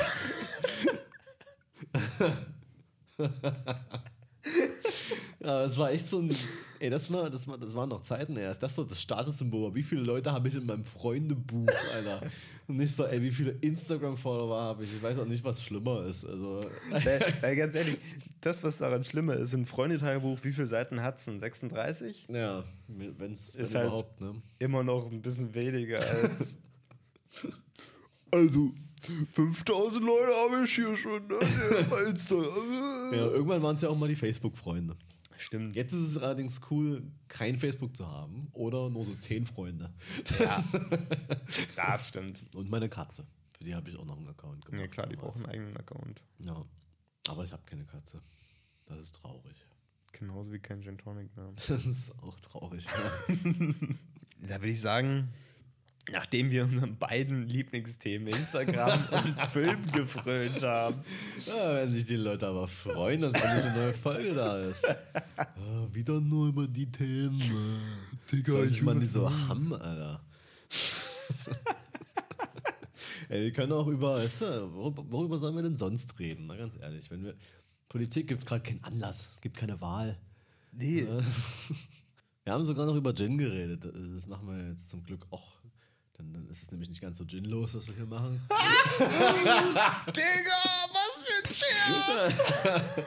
[5.46, 6.34] Ja, das war echt so ein.
[6.80, 8.60] Ey, das, war, das, war, das waren noch Zeiten erst.
[8.62, 9.74] Das ist so das Statussymbol.
[9.76, 12.20] Wie viele Leute habe ich in meinem Freundebuch, Alter?
[12.68, 14.94] Und nicht so, ey, wie viele Instagram-Follower habe ich?
[14.94, 16.24] Ich weiß auch nicht, was schlimmer ist.
[16.24, 16.60] Also,
[16.90, 17.98] weil, weil ganz ehrlich,
[18.40, 21.24] das, was daran schlimmer ist, ein Freundetagebuch, wie viele Seiten hat es?
[21.24, 22.26] 36?
[22.28, 24.34] ja, wenn's, wenn Ist halt- überhaupt, ne?
[24.58, 26.56] Immer noch ein bisschen weniger als.
[28.30, 28.72] also,
[29.32, 31.36] 5000 Leute habe ich hier schon ne,
[31.88, 33.12] bei Instagram.
[33.12, 34.96] Ja, irgendwann waren es ja auch mal die Facebook-Freunde.
[35.38, 35.76] Stimmt.
[35.76, 39.92] Jetzt ist es allerdings cool, kein Facebook zu haben oder nur so zehn Freunde.
[40.38, 40.64] Ja,
[41.76, 42.44] das stimmt.
[42.54, 43.26] Und meine Katze.
[43.56, 44.80] Für die habe ich auch noch einen Account gemacht.
[44.80, 45.34] Ja, klar, die damals.
[45.34, 46.22] brauchen einen eigenen Account.
[46.38, 46.64] Ja.
[47.28, 48.22] Aber ich habe keine Katze.
[48.84, 49.56] Das ist traurig.
[50.12, 51.52] Genauso wie kein Gin Tonic mehr.
[51.68, 52.86] Das ist auch traurig.
[52.86, 53.34] Ja.
[54.38, 55.32] Da würde ich sagen,
[56.10, 60.96] nachdem wir unseren beiden Lieblingsthemen Instagram und Film gefrönt haben,
[61.46, 64.84] ja, wenn sich die Leute aber freuen, dass eine neue Folge da ist.
[64.84, 67.42] Ja, wieder nur über die Themen.
[68.30, 70.20] Digga, Soll ich will die so haben, Alter.
[73.28, 76.46] Ey, wir können auch über, weißt du, worüber, worüber sollen wir denn sonst reden?
[76.46, 77.34] Na, ganz ehrlich, wenn wir.
[77.88, 80.18] Politik gibt es gerade keinen Anlass, es gibt keine Wahl.
[80.72, 81.06] nee.
[82.44, 83.88] Wir haben sogar noch über Gin geredet.
[84.14, 85.58] Das machen wir jetzt zum Glück auch.
[86.16, 88.40] Dann, dann ist es nämlich nicht ganz so ginlos, was wir hier machen.
[88.98, 90.62] Digga,
[90.92, 93.06] was für ein Scherz!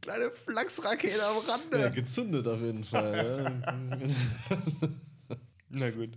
[0.00, 1.90] Kleine Flachsrakete am Ja, Rande.
[1.90, 3.62] gezündet auf jeden Fall.
[3.66, 3.74] Ja.
[5.68, 6.10] Na gut.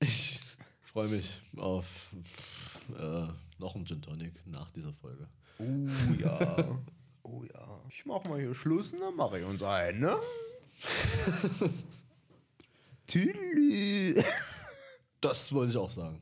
[0.00, 0.40] Ich
[0.82, 1.84] freue mich auf
[2.98, 3.26] äh,
[3.58, 5.28] noch einen Gin Tonic nach dieser Folge.
[5.58, 5.64] Oh
[6.18, 6.80] ja.
[7.22, 7.80] Oh ja.
[7.90, 10.16] Ich mach mal hier Schluss und dann mache ich uns ein, ne?
[13.06, 14.14] Tüdelü.
[15.22, 16.20] Das wollte ich auch sagen.